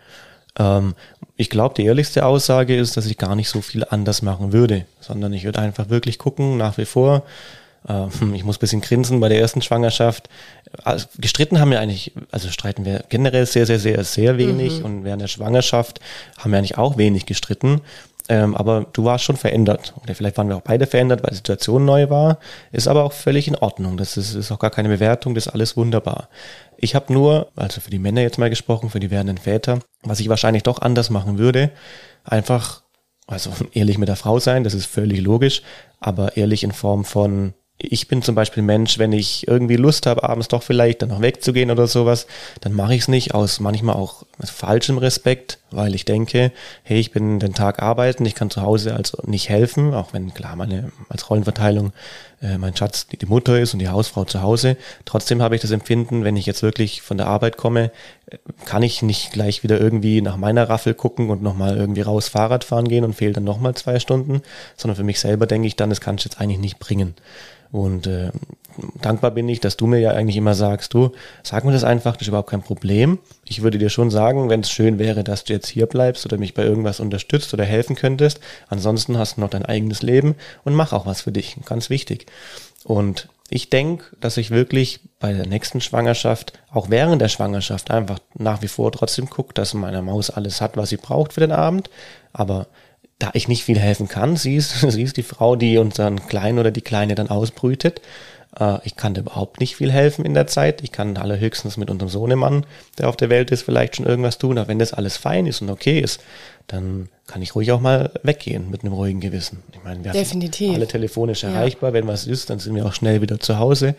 Ähm, 0.58 0.96
ich 1.36 1.52
glaube, 1.52 1.76
die 1.76 1.86
ehrlichste 1.86 2.26
Aussage 2.26 2.76
ist, 2.76 2.98
dass 2.98 3.06
ich 3.06 3.20
gar 3.20 3.36
nicht 3.36 3.48
so 3.48 3.62
viel 3.62 3.86
anders 3.88 4.24
machen 4.24 4.54
würde, 4.54 4.88
sondern 5.02 5.34
ich 5.34 5.44
würde 5.44 5.60
einfach 5.60 5.90
wirklich 5.90 6.18
gucken, 6.18 6.58
nach 6.58 6.80
wie 6.80 6.86
vor. 6.86 7.22
Ähm, 7.88 8.34
ich 8.34 8.44
muss 8.44 8.58
bisschen 8.58 8.82
grinsen 8.82 9.20
bei 9.20 9.30
der 9.30 9.40
ersten 9.40 9.62
Schwangerschaft. 9.62 10.30
Also, 10.84 11.06
gestritten 11.20 11.60
haben 11.60 11.70
wir 11.70 11.80
eigentlich, 11.80 12.12
also 12.32 12.50
streiten 12.50 12.86
wir 12.86 13.04
generell 13.10 13.46
sehr, 13.46 13.68
sehr, 13.68 13.78
sehr, 13.78 14.04
sehr 14.04 14.40
wenig. 14.40 14.80
Mhm. 14.80 14.86
Und 14.86 15.04
während 15.04 15.22
der 15.22 15.28
Schwangerschaft 15.28 16.00
haben 16.40 16.50
wir 16.50 16.58
eigentlich 16.58 16.80
auch 16.80 16.98
wenig 16.98 17.28
gestritten. 17.28 17.82
Ähm, 18.28 18.56
aber 18.56 18.88
du 18.92 19.04
warst 19.04 19.24
schon 19.24 19.38
verändert. 19.38 19.94
Oder 20.02 20.16
vielleicht 20.16 20.38
waren 20.38 20.50
wir 20.50 20.58
auch 20.58 20.62
beide 20.62 20.88
verändert, 20.88 21.22
weil 21.24 21.30
die 21.30 21.38
Situation 21.38 21.86
neu 21.86 22.10
war. 22.10 22.40
Ist 22.72 22.88
aber 22.88 23.04
auch 23.04 23.14
völlig 23.14 23.48
in 23.48 23.56
Ordnung. 23.56 23.98
Das 23.98 24.18
ist, 24.18 24.34
ist 24.34 24.52
auch 24.52 24.60
gar 24.60 24.72
keine 24.72 24.90
Bewertung, 24.90 25.36
das 25.36 25.48
ist 25.48 25.54
alles 25.54 25.78
wunderbar. 25.78 26.30
Ich 26.78 26.96
habe 26.96 27.14
nur, 27.14 27.52
also 27.56 27.82
für 27.82 27.92
die 27.92 28.00
Männer 28.00 28.22
jetzt 28.22 28.38
mal 28.38 28.50
gesprochen, 28.50 28.90
für 28.90 29.00
die 29.00 29.12
werdenden 29.12 29.38
Väter, 29.38 29.80
was 30.02 30.20
ich 30.20 30.30
wahrscheinlich 30.30 30.64
doch 30.64 30.82
anders 30.82 31.10
machen 31.10 31.38
würde, 31.38 31.72
einfach, 32.24 32.82
also 33.28 33.52
ehrlich 33.74 33.98
mit 33.98 34.10
der 34.10 34.16
Frau 34.16 34.40
sein, 34.40 34.64
das 34.64 34.74
ist 34.74 34.88
völlig 34.88 35.22
logisch, 35.22 35.62
aber 36.00 36.36
ehrlich 36.36 36.64
in 36.64 36.72
Form 36.72 37.06
von, 37.06 37.54
ich 37.78 38.08
bin 38.08 38.22
zum 38.22 38.36
Beispiel 38.36 38.64
Mensch, 38.64 38.98
wenn 39.00 39.12
ich 39.12 39.48
irgendwie 39.48 39.76
Lust 39.76 40.06
habe, 40.06 40.24
abends 40.24 40.48
doch 40.48 40.64
vielleicht 40.64 41.02
dann 41.02 41.10
noch 41.10 41.22
wegzugehen 41.22 41.72
oder 41.72 41.88
sowas, 41.88 42.26
dann 42.62 42.74
mache 42.74 42.96
ich 42.96 43.02
es 43.02 43.08
nicht 43.08 43.34
aus 43.34 43.60
manchmal 43.60 43.96
auch 43.96 44.24
falschem 44.44 44.98
Respekt 44.98 45.60
weil 45.76 45.96
ich 45.96 46.06
denke, 46.06 46.52
hey, 46.84 47.00
ich 47.00 47.12
bin 47.12 47.40
den 47.40 47.54
Tag 47.54 47.82
arbeiten, 47.82 48.26
ich 48.26 48.36
kann 48.36 48.50
zu 48.50 48.62
Hause 48.62 48.96
also 48.96 49.18
nicht 49.26 49.50
helfen, 49.50 49.94
auch 49.94 50.14
wenn 50.14 50.34
klar 50.34 50.56
meine 50.56 50.92
als 51.10 51.30
Rollenverteilung 51.30 51.92
äh, 52.42 52.58
mein 52.58 52.76
Schatz 52.76 53.08
die, 53.08 53.26
Mutter 53.26 53.60
ist 53.60 53.74
und 53.74 53.80
die 53.80 53.88
Hausfrau 53.88 54.26
zu 54.26 54.42
Hause. 54.42 54.78
Trotzdem 55.06 55.42
habe 55.42 55.56
ich 55.56 55.62
das 55.62 55.72
Empfinden, 55.72 56.24
wenn 56.24 56.38
ich 56.38 56.46
jetzt 56.46 56.64
wirklich 56.64 57.02
von 57.02 57.18
der 57.18 57.28
Arbeit 57.28 57.58
komme, 57.58 57.92
äh, 58.28 58.38
kann 58.66 58.84
ich 58.84 59.02
nicht 59.02 59.32
gleich 59.32 59.64
wieder 59.64 59.80
irgendwie 59.80 60.22
nach 60.22 60.38
meiner 60.38 60.70
Raffel 60.70 60.94
gucken 60.94 61.30
und 61.30 61.42
nochmal 61.42 61.78
irgendwie 61.78 62.02
raus 62.02 62.28
Fahrrad 62.28 62.64
fahren 62.64 62.88
gehen 62.88 63.04
und 63.04 63.14
fehlt 63.14 63.38
dann 63.38 63.44
nochmal 63.44 63.76
zwei 63.76 64.00
Stunden, 64.00 64.42
sondern 64.78 64.96
für 64.96 65.04
mich 65.04 65.20
selber 65.20 65.48
denke 65.48 65.68
ich 65.68 65.76
dann, 65.76 65.90
das 65.90 66.02
kann 66.02 66.16
ich 66.18 66.26
jetzt 66.26 66.40
eigentlich 66.40 66.60
nicht 66.60 66.80
bringen. 66.80 67.16
Und 67.72 68.08
äh, 68.08 68.32
dankbar 69.02 69.32
bin 69.32 69.48
ich, 69.50 69.60
dass 69.60 69.78
du 69.78 69.88
mir 69.88 70.00
ja 70.00 70.12
eigentlich 70.12 70.38
immer 70.38 70.56
sagst, 70.56 70.94
du, 70.94 71.12
sag 71.44 71.64
mir 71.64 71.72
das 71.72 71.84
einfach, 71.84 72.14
das 72.14 72.24
ist 72.24 72.28
überhaupt 72.30 72.50
kein 72.50 72.62
Problem. 72.62 73.20
Ich 73.48 73.62
würde 73.62 73.78
dir 73.78 73.90
schon 73.90 74.12
sagen, 74.12 74.50
wenn 74.50 74.62
es 74.62 74.72
schön 74.72 75.00
wäre, 75.00 75.24
dass 75.24 75.44
du 75.44 75.54
jetzt 75.54 75.68
hier 75.68 75.86
bleibst 75.86 76.26
oder 76.26 76.38
mich 76.38 76.54
bei 76.54 76.64
irgendwas 76.64 77.00
unterstützt 77.00 77.54
oder 77.54 77.64
helfen 77.64 77.96
könntest. 77.96 78.40
Ansonsten 78.68 79.18
hast 79.18 79.38
du 79.38 79.42
noch 79.42 79.50
dein 79.50 79.66
eigenes 79.66 80.02
Leben 80.02 80.36
und 80.64 80.74
mach 80.74 80.94
auch 80.94 81.06
was 81.06 81.22
für 81.22 81.32
dich. 81.32 81.58
Ganz 81.66 81.90
wichtig. 81.90 82.28
Und 82.84 83.30
ich 83.50 83.70
denke, 83.70 84.06
dass 84.20 84.38
ich 84.38 84.50
wirklich 84.50 85.02
bei 85.20 85.32
der 85.32 85.46
nächsten 85.46 85.80
Schwangerschaft, 85.80 86.54
auch 86.72 86.90
während 86.90 87.22
der 87.22 87.30
Schwangerschaft, 87.30 87.92
einfach 87.92 88.20
nach 88.34 88.62
wie 88.62 88.68
vor 88.68 88.92
trotzdem 88.92 89.30
gucke, 89.30 89.54
dass 89.54 89.74
meine 89.74 90.02
Maus 90.02 90.30
alles 90.30 90.62
hat, 90.62 90.78
was 90.78 90.90
sie 90.90 90.98
braucht 90.98 91.34
für 91.34 91.42
den 91.42 91.52
Abend. 91.52 91.90
Aber 92.34 92.68
da 93.20 93.30
ich 93.34 93.48
nicht 93.48 93.64
viel 93.64 93.80
helfen 93.80 94.08
kann, 94.08 94.36
sie 94.36 94.56
ist, 94.56 94.80
sie 94.92 95.04
ist 95.04 95.18
die 95.18 95.24
Frau, 95.24 95.56
die 95.56 95.78
unseren 95.78 96.28
Kleinen 96.28 96.60
oder 96.60 96.72
die 96.72 96.82
Kleine 96.82 97.16
dann 97.16 97.30
ausbrütet. 97.30 98.02
Äh, 98.60 98.80
ich 98.84 98.96
kann 98.96 99.14
dir 99.14 99.22
überhaupt 99.22 99.60
nicht 99.60 99.76
viel 99.76 99.92
helfen 99.92 100.26
in 100.26 100.34
der 100.34 100.48
Zeit. 100.48 100.82
Ich 100.84 100.92
kann 100.92 101.18
allerhöchstens 101.18 101.78
mit 101.78 101.90
unserem 101.90 102.10
Sohnemann, 102.10 102.66
der 102.98 103.10
auf 103.10 103.18
der 103.18 103.30
Welt 103.30 103.52
ist, 103.52 103.64
vielleicht 103.64 103.96
schon 103.96 104.06
irgendwas 104.06 104.38
tun. 104.38 104.58
Aber 104.58 104.68
wenn 104.68 104.80
das 104.80 104.94
alles 104.94 105.18
fein 105.18 105.46
ist 105.46 105.62
und 105.62 105.70
okay 105.70 106.00
ist, 106.00 106.22
dann 106.68 107.10
kann 107.28 107.42
ich 107.42 107.56
ruhig 107.56 107.72
auch 107.72 107.80
mal 107.80 108.12
weggehen 108.24 108.70
mit 108.72 108.84
einem 108.84 108.94
ruhigen 108.94 109.20
Gewissen. 109.20 109.64
Ich 109.72 109.84
meine, 109.84 110.04
wir 110.04 110.12
Definitiv. 110.12 110.74
alle 110.74 110.88
telefonisch 110.88 111.44
erreichbar. 111.44 111.90
Ja. 111.90 111.94
Wenn 111.96 112.08
was 112.08 112.26
ist, 112.26 112.50
dann 112.50 112.60
sind 112.60 112.76
wir 112.76 112.86
auch 112.86 112.94
schnell 112.94 113.22
wieder 113.22 113.40
zu 113.40 113.60
Hause. 113.60 113.96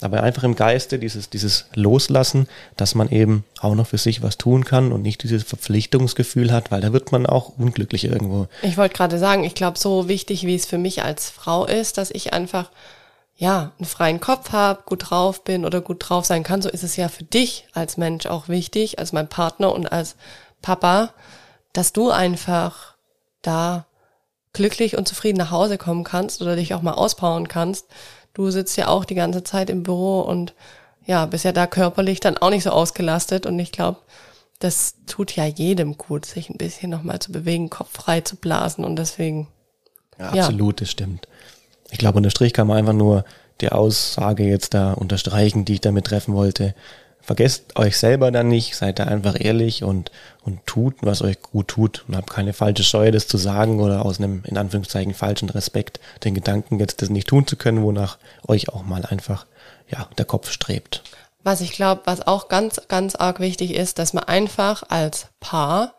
Aber 0.00 0.22
einfach 0.22 0.44
im 0.44 0.54
Geiste 0.54 0.98
dieses, 0.98 1.30
dieses 1.30 1.66
Loslassen, 1.74 2.46
dass 2.76 2.94
man 2.94 3.10
eben 3.10 3.44
auch 3.60 3.74
noch 3.74 3.86
für 3.86 3.98
sich 3.98 4.22
was 4.22 4.36
tun 4.38 4.64
kann 4.64 4.92
und 4.92 5.02
nicht 5.02 5.22
dieses 5.22 5.44
Verpflichtungsgefühl 5.44 6.52
hat, 6.52 6.70
weil 6.70 6.80
da 6.80 6.92
wird 6.92 7.12
man 7.12 7.26
auch 7.26 7.52
unglücklich 7.58 8.04
irgendwo. 8.04 8.48
Ich 8.62 8.76
wollte 8.76 8.94
gerade 8.94 9.18
sagen, 9.18 9.44
ich 9.44 9.54
glaube, 9.54 9.78
so 9.78 10.08
wichtig, 10.08 10.46
wie 10.46 10.54
es 10.54 10.66
für 10.66 10.78
mich 10.78 11.02
als 11.02 11.30
Frau 11.30 11.66
ist, 11.66 11.96
dass 11.96 12.10
ich 12.10 12.32
einfach 12.32 12.70
ja, 13.40 13.72
einen 13.78 13.86
freien 13.86 14.20
Kopf 14.20 14.52
habe, 14.52 14.82
gut 14.84 15.08
drauf 15.08 15.44
bin 15.44 15.64
oder 15.64 15.80
gut 15.80 15.96
drauf 16.06 16.26
sein 16.26 16.42
kann, 16.42 16.60
so 16.60 16.68
ist 16.68 16.84
es 16.84 16.96
ja 16.96 17.08
für 17.08 17.24
dich 17.24 17.66
als 17.72 17.96
Mensch 17.96 18.26
auch 18.26 18.48
wichtig, 18.48 18.98
als 18.98 19.14
mein 19.14 19.28
Partner 19.28 19.74
und 19.74 19.90
als 19.90 20.16
Papa, 20.60 21.14
dass 21.72 21.94
du 21.94 22.10
einfach 22.10 22.96
da 23.40 23.86
glücklich 24.52 24.98
und 24.98 25.08
zufrieden 25.08 25.38
nach 25.38 25.50
Hause 25.50 25.78
kommen 25.78 26.04
kannst 26.04 26.42
oder 26.42 26.54
dich 26.54 26.74
auch 26.74 26.82
mal 26.82 26.92
auspowern 26.92 27.48
kannst. 27.48 27.86
Du 28.34 28.50
sitzt 28.50 28.76
ja 28.76 28.88
auch 28.88 29.06
die 29.06 29.14
ganze 29.14 29.42
Zeit 29.42 29.70
im 29.70 29.84
Büro 29.84 30.20
und 30.20 30.52
ja, 31.06 31.24
bist 31.24 31.46
ja 31.46 31.52
da 31.52 31.66
körperlich 31.66 32.20
dann 32.20 32.36
auch 32.36 32.50
nicht 32.50 32.64
so 32.64 32.70
ausgelastet 32.70 33.46
und 33.46 33.58
ich 33.58 33.72
glaube, 33.72 34.00
das 34.58 34.96
tut 35.06 35.34
ja 35.34 35.46
jedem 35.46 35.96
gut, 35.96 36.26
sich 36.26 36.50
ein 36.50 36.58
bisschen 36.58 36.90
nochmal 36.90 37.20
zu 37.20 37.32
bewegen, 37.32 37.70
Kopf 37.70 37.90
frei 37.90 38.20
zu 38.20 38.36
blasen 38.36 38.84
und 38.84 38.96
deswegen. 38.96 39.48
Ja, 40.18 40.26
absolut, 40.26 40.80
ja. 40.80 40.84
das 40.84 40.90
stimmt. 40.90 41.26
Ich 41.90 41.98
glaube, 41.98 42.18
unter 42.18 42.30
Strich 42.30 42.52
kann 42.52 42.66
man 42.66 42.78
einfach 42.78 42.92
nur 42.92 43.24
die 43.60 43.70
Aussage 43.70 44.44
jetzt 44.44 44.74
da 44.74 44.92
unterstreichen, 44.92 45.64
die 45.64 45.74
ich 45.74 45.80
damit 45.80 46.06
treffen 46.06 46.34
wollte. 46.34 46.74
Vergesst 47.20 47.76
euch 47.76 47.98
selber 47.98 48.30
dann 48.30 48.48
nicht, 48.48 48.74
seid 48.74 48.98
da 48.98 49.04
einfach 49.04 49.36
ehrlich 49.38 49.84
und, 49.84 50.10
und 50.42 50.64
tut, 50.66 50.96
was 51.02 51.20
euch 51.20 51.42
gut 51.42 51.68
tut 51.68 52.04
und 52.08 52.16
habt 52.16 52.30
keine 52.30 52.54
falsche 52.54 52.82
Scheu, 52.82 53.10
das 53.10 53.28
zu 53.28 53.36
sagen 53.36 53.80
oder 53.80 54.04
aus 54.04 54.18
einem, 54.18 54.42
in 54.46 54.56
Anführungszeichen, 54.56 55.12
falschen 55.12 55.50
Respekt 55.50 56.00
den 56.24 56.34
Gedanken, 56.34 56.78
jetzt 56.78 57.02
das 57.02 57.10
nicht 57.10 57.28
tun 57.28 57.46
zu 57.46 57.56
können, 57.56 57.82
wonach 57.82 58.18
euch 58.48 58.70
auch 58.70 58.84
mal 58.84 59.04
einfach, 59.04 59.46
ja, 59.88 60.08
der 60.16 60.24
Kopf 60.24 60.50
strebt. 60.50 61.02
Was 61.42 61.60
ich 61.60 61.72
glaube, 61.72 62.02
was 62.06 62.26
auch 62.26 62.48
ganz, 62.48 62.80
ganz 62.88 63.14
arg 63.14 63.38
wichtig 63.40 63.74
ist, 63.74 63.98
dass 63.98 64.12
man 64.12 64.24
einfach 64.24 64.82
als 64.88 65.26
Paar 65.40 65.94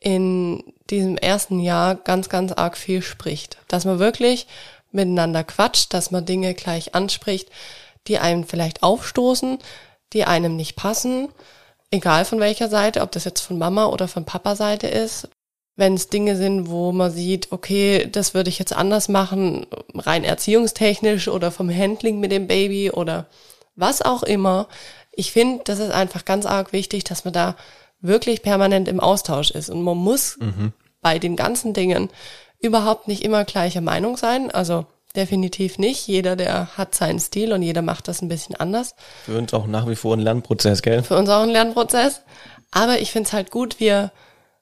in 0.00 0.62
diesem 0.90 1.16
ersten 1.16 1.60
Jahr 1.60 1.94
ganz, 1.94 2.28
ganz 2.28 2.52
arg 2.52 2.76
viel 2.76 3.00
spricht. 3.00 3.58
Dass 3.68 3.84
man 3.84 3.98
wirklich 3.98 4.46
miteinander 4.94 5.44
quatscht, 5.44 5.92
dass 5.92 6.10
man 6.10 6.24
Dinge 6.24 6.54
gleich 6.54 6.94
anspricht, 6.94 7.50
die 8.06 8.18
einem 8.18 8.44
vielleicht 8.44 8.82
aufstoßen, 8.82 9.58
die 10.12 10.24
einem 10.24 10.56
nicht 10.56 10.76
passen, 10.76 11.28
egal 11.90 12.24
von 12.24 12.40
welcher 12.40 12.68
Seite, 12.68 13.02
ob 13.02 13.12
das 13.12 13.24
jetzt 13.24 13.40
von 13.40 13.58
Mama 13.58 13.86
oder 13.86 14.08
von 14.08 14.24
Papa 14.24 14.56
Seite 14.56 14.86
ist. 14.86 15.28
Wenn 15.76 15.94
es 15.94 16.08
Dinge 16.08 16.36
sind, 16.36 16.68
wo 16.68 16.92
man 16.92 17.10
sieht, 17.10 17.50
okay, 17.50 18.08
das 18.10 18.32
würde 18.32 18.48
ich 18.48 18.60
jetzt 18.60 18.72
anders 18.72 19.08
machen, 19.08 19.66
rein 19.94 20.22
erziehungstechnisch 20.22 21.26
oder 21.26 21.50
vom 21.50 21.68
Handling 21.68 22.20
mit 22.20 22.30
dem 22.30 22.46
Baby 22.46 22.90
oder 22.92 23.26
was 23.74 24.00
auch 24.00 24.22
immer. 24.22 24.68
Ich 25.10 25.32
finde, 25.32 25.62
das 25.64 25.80
ist 25.80 25.90
einfach 25.90 26.24
ganz 26.24 26.46
arg 26.46 26.72
wichtig, 26.72 27.02
dass 27.02 27.24
man 27.24 27.34
da 27.34 27.56
wirklich 28.00 28.42
permanent 28.42 28.86
im 28.86 29.00
Austausch 29.00 29.50
ist. 29.50 29.68
Und 29.68 29.82
man 29.82 29.96
muss 29.96 30.36
mhm. 30.38 30.72
bei 31.00 31.18
den 31.18 31.34
ganzen 31.34 31.72
Dingen 31.72 32.08
überhaupt 32.64 33.08
nicht 33.08 33.22
immer 33.24 33.44
gleicher 33.44 33.80
Meinung 33.80 34.16
sein. 34.16 34.50
Also 34.50 34.86
definitiv 35.14 35.78
nicht. 35.78 36.06
Jeder, 36.08 36.34
der 36.34 36.76
hat 36.76 36.94
seinen 36.94 37.20
Stil 37.20 37.52
und 37.52 37.62
jeder 37.62 37.82
macht 37.82 38.08
das 38.08 38.22
ein 38.22 38.28
bisschen 38.28 38.56
anders. 38.56 38.94
Für 39.24 39.38
uns 39.38 39.54
auch 39.54 39.66
nach 39.66 39.86
wie 39.86 39.96
vor 39.96 40.16
ein 40.16 40.20
Lernprozess, 40.20 40.82
gell? 40.82 41.02
Für 41.02 41.16
uns 41.16 41.28
auch 41.28 41.42
ein 41.42 41.50
Lernprozess. 41.50 42.22
Aber 42.70 43.00
ich 43.00 43.12
finde 43.12 43.28
es 43.28 43.32
halt 43.32 43.50
gut, 43.50 43.78
wir, 43.78 44.10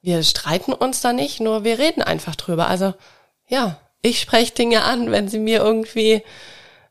wir 0.03 0.23
streiten 0.23 0.73
uns 0.73 1.01
da 1.01 1.13
nicht, 1.13 1.41
nur 1.41 1.65
wir 1.65 1.79
reden 1.79 2.03
einfach 2.03 2.37
drüber. 2.37 2.69
Also 2.69 2.93
ja, 3.49 3.79
ich 4.03 4.21
spreche 4.21 4.53
Dinge 4.53 4.83
an, 4.83 5.11
wenn 5.11 5.29
sie 5.29 5.39
mir 5.39 5.61
irgendwie 5.61 6.23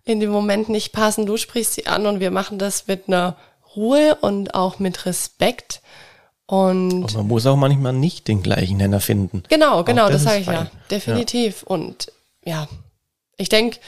in 0.04 0.20
dem 0.20 0.32
Moment 0.32 0.70
nicht 0.70 0.94
passen. 0.94 1.26
Du 1.26 1.38
sprichst 1.38 1.74
sie 1.74 1.88
an 1.88 2.08
und 2.08 2.20
wir 2.20 2.32
machen 2.32 2.58
das 2.58 2.88
mit 2.88 3.08
einer 3.08 3.38
Ruhe 3.76 4.18
und 4.22 4.56
auch 4.56 4.80
mit 4.80 5.06
Respekt. 5.06 5.82
Und, 6.52 7.04
und 7.04 7.14
man 7.16 7.28
muss 7.30 7.46
auch 7.46 7.56
manchmal 7.56 7.94
nicht 7.94 8.28
den 8.28 8.44
gleichen 8.44 8.76
Nenner 8.76 9.00
finden. 9.00 9.44
Genau, 9.48 9.86
genau, 9.86 10.10
das, 10.10 10.16
das 10.16 10.24
sage 10.24 10.40
ich 10.40 10.46
fein. 10.46 10.56
ja. 10.56 10.72
Definitiv. 10.90 11.62
Ja. 11.62 11.68
Und 11.74 12.12
ja, 12.44 12.68
ich 13.38 13.48
denke, 13.48 13.80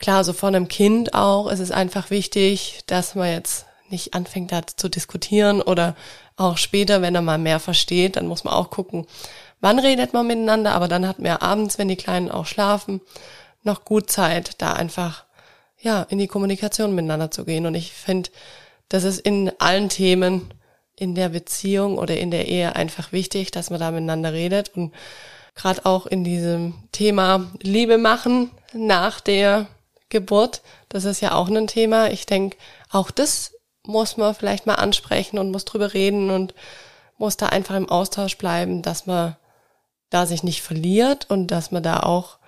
klar, 0.00 0.24
so 0.24 0.32
von 0.32 0.52
einem 0.52 0.66
Kind 0.66 1.14
auch 1.14 1.48
ist 1.48 1.60
es 1.60 1.70
einfach 1.70 2.10
wichtig, 2.10 2.80
dass 2.86 3.14
man 3.14 3.30
jetzt 3.30 3.66
nicht 3.88 4.14
anfängt 4.14 4.50
da 4.50 4.66
zu 4.66 4.88
diskutieren 4.88 5.62
oder 5.62 5.94
auch 6.36 6.56
später, 6.56 7.02
wenn 7.02 7.14
er 7.14 7.22
mal 7.22 7.38
mehr 7.38 7.60
versteht, 7.60 8.16
dann 8.16 8.26
muss 8.26 8.42
man 8.42 8.54
auch 8.54 8.70
gucken, 8.70 9.06
wann 9.60 9.78
redet 9.78 10.12
man 10.12 10.26
miteinander, 10.26 10.72
aber 10.72 10.88
dann 10.88 11.06
hat 11.06 11.20
man 11.20 11.26
ja 11.26 11.40
abends, 11.40 11.78
wenn 11.78 11.86
die 11.86 11.94
Kleinen 11.94 12.32
auch 12.32 12.46
schlafen, 12.46 13.00
noch 13.62 13.84
gut 13.84 14.10
Zeit, 14.10 14.60
da 14.60 14.72
einfach 14.72 15.22
ja 15.80 16.02
in 16.02 16.18
die 16.18 16.26
Kommunikation 16.26 16.96
miteinander 16.96 17.30
zu 17.30 17.44
gehen. 17.44 17.64
Und 17.64 17.76
ich 17.76 17.92
finde, 17.92 18.30
das 18.88 19.04
ist 19.04 19.20
in 19.20 19.52
allen 19.60 19.88
Themen 19.88 20.52
in 21.02 21.16
der 21.16 21.30
Beziehung 21.30 21.98
oder 21.98 22.16
in 22.16 22.30
der 22.30 22.46
Ehe 22.46 22.76
einfach 22.76 23.10
wichtig, 23.10 23.50
dass 23.50 23.70
man 23.70 23.80
da 23.80 23.90
miteinander 23.90 24.32
redet 24.32 24.70
und 24.76 24.94
gerade 25.56 25.84
auch 25.84 26.06
in 26.06 26.22
diesem 26.22 26.74
Thema 26.92 27.50
Liebe 27.60 27.98
machen 27.98 28.52
nach 28.72 29.20
der 29.20 29.66
Geburt, 30.10 30.62
das 30.88 31.04
ist 31.04 31.20
ja 31.20 31.34
auch 31.34 31.48
ein 31.48 31.66
Thema. 31.66 32.10
Ich 32.10 32.24
denke, 32.24 32.56
auch 32.88 33.10
das 33.10 33.54
muss 33.84 34.16
man 34.16 34.34
vielleicht 34.34 34.66
mal 34.66 34.76
ansprechen 34.76 35.38
und 35.38 35.50
muss 35.50 35.64
drüber 35.64 35.92
reden 35.92 36.30
und 36.30 36.54
muss 37.18 37.36
da 37.36 37.46
einfach 37.46 37.74
im 37.74 37.88
Austausch 37.88 38.38
bleiben, 38.38 38.82
dass 38.82 39.06
man 39.06 39.36
da 40.08 40.26
sich 40.26 40.44
nicht 40.44 40.62
verliert 40.62 41.28
und 41.30 41.48
dass 41.48 41.72
man 41.72 41.82
da 41.82 42.00
auch 42.00 42.38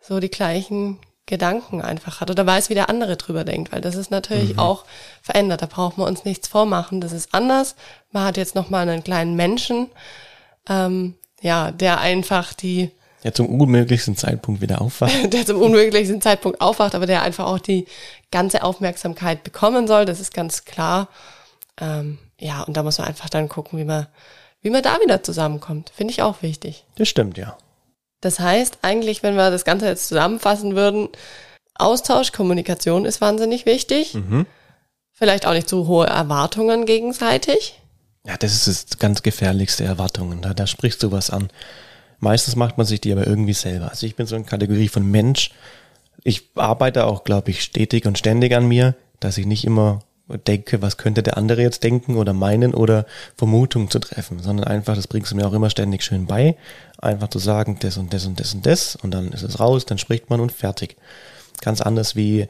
so 0.00 0.18
die 0.18 0.30
gleichen 0.30 0.98
Gedanken 1.26 1.80
einfach 1.80 2.20
hat 2.20 2.30
oder 2.30 2.44
weiß, 2.44 2.68
wie 2.68 2.74
der 2.74 2.88
andere 2.88 3.16
drüber 3.16 3.44
denkt, 3.44 3.72
weil 3.72 3.80
das 3.80 3.94
ist 3.94 4.10
natürlich 4.10 4.54
mhm. 4.54 4.58
auch 4.58 4.84
verändert. 5.22 5.62
Da 5.62 5.66
braucht 5.66 5.96
man 5.96 6.08
uns 6.08 6.24
nichts 6.24 6.48
vormachen. 6.48 7.00
Das 7.00 7.12
ist 7.12 7.32
anders. 7.32 7.76
Man 8.10 8.24
hat 8.24 8.36
jetzt 8.36 8.54
noch 8.54 8.70
mal 8.70 8.88
einen 8.88 9.04
kleinen 9.04 9.36
Menschen, 9.36 9.88
ähm, 10.68 11.14
ja, 11.40 11.70
der 11.70 12.00
einfach 12.00 12.52
die 12.54 12.90
der 13.24 13.34
zum 13.34 13.60
unmöglichsten 13.60 14.16
Zeitpunkt 14.16 14.60
wieder 14.60 14.80
aufwacht. 14.80 15.12
der 15.32 15.46
zum 15.46 15.62
unmöglichsten 15.62 16.20
Zeitpunkt 16.20 16.60
aufwacht, 16.60 16.94
aber 16.94 17.06
der 17.06 17.22
einfach 17.22 17.46
auch 17.46 17.60
die 17.60 17.86
ganze 18.32 18.64
Aufmerksamkeit 18.64 19.44
bekommen 19.44 19.86
soll. 19.86 20.04
Das 20.04 20.18
ist 20.18 20.34
ganz 20.34 20.64
klar. 20.64 21.08
Ähm, 21.80 22.18
ja, 22.38 22.62
und 22.62 22.76
da 22.76 22.82
muss 22.82 22.98
man 22.98 23.06
einfach 23.06 23.28
dann 23.28 23.48
gucken, 23.48 23.78
wie 23.78 23.84
man, 23.84 24.08
wie 24.60 24.70
man 24.70 24.82
da 24.82 24.98
wieder 25.00 25.22
zusammenkommt. 25.22 25.92
Finde 25.94 26.12
ich 26.12 26.22
auch 26.22 26.42
wichtig. 26.42 26.84
Das 26.96 27.08
stimmt, 27.08 27.38
ja. 27.38 27.56
Das 28.22 28.40
heißt, 28.40 28.78
eigentlich, 28.80 29.22
wenn 29.22 29.34
wir 29.34 29.50
das 29.50 29.66
Ganze 29.66 29.86
jetzt 29.86 30.08
zusammenfassen 30.08 30.74
würden, 30.74 31.10
Austausch, 31.74 32.32
Kommunikation 32.32 33.04
ist 33.04 33.20
wahnsinnig 33.20 33.66
wichtig. 33.66 34.14
Mhm. 34.14 34.46
Vielleicht 35.12 35.46
auch 35.46 35.52
nicht 35.52 35.68
zu 35.68 35.86
hohe 35.86 36.06
Erwartungen 36.06 36.86
gegenseitig. 36.86 37.78
Ja, 38.26 38.36
das 38.36 38.66
ist 38.66 38.92
das 38.92 38.98
ganz 38.98 39.22
gefährlichste 39.22 39.84
Erwartungen. 39.84 40.40
Da, 40.40 40.54
da 40.54 40.66
sprichst 40.66 41.02
du 41.02 41.10
was 41.10 41.30
an. 41.30 41.48
Meistens 42.20 42.54
macht 42.54 42.78
man 42.78 42.86
sich 42.86 43.00
die 43.00 43.12
aber 43.12 43.26
irgendwie 43.26 43.52
selber. 43.52 43.90
Also 43.90 44.06
ich 44.06 44.14
bin 44.14 44.26
so 44.26 44.36
eine 44.36 44.44
Kategorie 44.44 44.88
von 44.88 45.04
Mensch. 45.04 45.50
Ich 46.22 46.50
arbeite 46.54 47.06
auch, 47.06 47.24
glaube 47.24 47.50
ich, 47.50 47.62
stetig 47.62 48.06
und 48.06 48.16
ständig 48.16 48.54
an 48.54 48.68
mir, 48.68 48.94
dass 49.18 49.38
ich 49.38 49.46
nicht 49.46 49.64
immer 49.64 49.98
denke, 50.46 50.82
was 50.82 50.96
könnte 50.96 51.22
der 51.22 51.36
andere 51.36 51.62
jetzt 51.62 51.84
denken 51.84 52.16
oder 52.16 52.32
meinen 52.32 52.74
oder 52.74 53.06
Vermutungen 53.36 53.90
zu 53.90 53.98
treffen, 53.98 54.40
sondern 54.40 54.66
einfach, 54.66 54.94
das 54.96 55.08
bringst 55.08 55.32
du 55.32 55.36
mir 55.36 55.46
auch 55.46 55.52
immer 55.52 55.70
ständig 55.70 56.02
schön 56.02 56.26
bei, 56.26 56.56
einfach 56.98 57.28
zu 57.28 57.38
sagen, 57.38 57.78
das 57.80 57.96
und 57.96 58.12
das 58.12 58.26
und 58.26 58.38
das 58.40 58.54
und 58.54 58.66
das 58.66 58.96
und 58.96 59.12
dann 59.12 59.32
ist 59.32 59.42
es 59.42 59.60
raus, 59.60 59.86
dann 59.86 59.98
spricht 59.98 60.30
man 60.30 60.40
und 60.40 60.52
fertig. 60.52 60.96
Ganz 61.60 61.80
anders 61.80 62.16
wie 62.16 62.48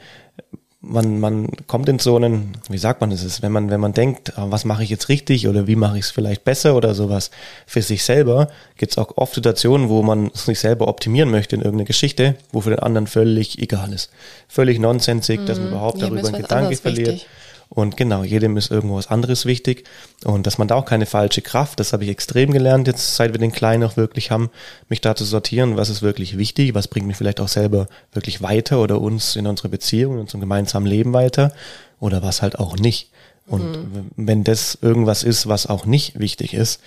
man, 0.82 1.20
man 1.20 1.48
kommt 1.68 1.88
in 1.88 2.00
so 2.00 2.16
einen, 2.16 2.56
wie 2.68 2.78
sagt 2.78 3.00
man 3.00 3.10
das, 3.10 3.40
wenn 3.40 3.52
man, 3.52 3.70
wenn 3.70 3.80
man 3.80 3.92
denkt, 3.92 4.36
ah, 4.36 4.46
was 4.50 4.64
mache 4.64 4.82
ich 4.82 4.90
jetzt 4.90 5.08
richtig 5.08 5.46
oder 5.46 5.68
wie 5.68 5.76
mache 5.76 5.96
ich 5.96 6.06
es 6.06 6.10
vielleicht 6.10 6.44
besser 6.44 6.74
oder 6.74 6.94
sowas 6.94 7.30
für 7.66 7.82
sich 7.82 8.02
selber, 8.04 8.48
gibt 8.76 8.92
es 8.92 8.98
auch 8.98 9.16
oft 9.16 9.34
Situationen, 9.34 9.88
wo 9.88 10.02
man 10.02 10.30
sich 10.34 10.58
selber 10.58 10.88
optimieren 10.88 11.30
möchte 11.30 11.54
in 11.54 11.62
irgendeine 11.62 11.86
Geschichte, 11.86 12.34
wo 12.50 12.60
für 12.60 12.70
den 12.70 12.80
anderen 12.80 13.06
völlig 13.06 13.62
egal 13.62 13.92
ist. 13.92 14.10
Völlig 14.48 14.80
nonsensig, 14.80 15.40
mhm. 15.40 15.46
dass 15.46 15.58
man 15.58 15.68
mhm. 15.68 15.72
überhaupt 15.72 16.02
darüber 16.02 16.26
einen 16.26 16.42
Gedanke 16.42 16.76
verliert. 16.76 17.08
Wichtig. 17.08 17.28
Und 17.74 17.96
genau, 17.96 18.22
jedem 18.22 18.58
ist 18.58 18.70
irgendwo 18.70 18.96
was 18.96 19.06
anderes 19.06 19.46
wichtig. 19.46 19.84
Und 20.24 20.46
dass 20.46 20.58
man 20.58 20.68
da 20.68 20.74
auch 20.74 20.84
keine 20.84 21.06
falsche 21.06 21.40
Kraft, 21.40 21.80
das 21.80 21.92
habe 21.94 22.04
ich 22.04 22.10
extrem 22.10 22.52
gelernt, 22.52 22.86
jetzt 22.86 23.16
seit 23.16 23.32
wir 23.32 23.38
den 23.38 23.52
Kleinen 23.52 23.82
auch 23.84 23.96
wirklich 23.96 24.30
haben, 24.30 24.50
mich 24.88 25.00
da 25.00 25.16
zu 25.16 25.24
sortieren, 25.24 25.76
was 25.76 25.88
ist 25.88 26.02
wirklich 26.02 26.36
wichtig, 26.36 26.74
was 26.74 26.88
bringt 26.88 27.06
mich 27.06 27.16
vielleicht 27.16 27.40
auch 27.40 27.48
selber 27.48 27.88
wirklich 28.12 28.42
weiter 28.42 28.80
oder 28.80 29.00
uns 29.00 29.36
in 29.36 29.46
unserer 29.46 29.68
Beziehung, 29.68 30.14
in 30.14 30.20
unserem 30.20 30.40
gemeinsamen 30.40 30.86
Leben 30.86 31.14
weiter 31.14 31.52
oder 31.98 32.22
was 32.22 32.42
halt 32.42 32.58
auch 32.58 32.76
nicht. 32.76 33.10
Und 33.46 33.72
mhm. 33.72 34.10
wenn 34.16 34.44
das 34.44 34.78
irgendwas 34.80 35.22
ist, 35.22 35.48
was 35.48 35.66
auch 35.66 35.86
nicht 35.86 36.18
wichtig 36.18 36.54
ist, 36.54 36.80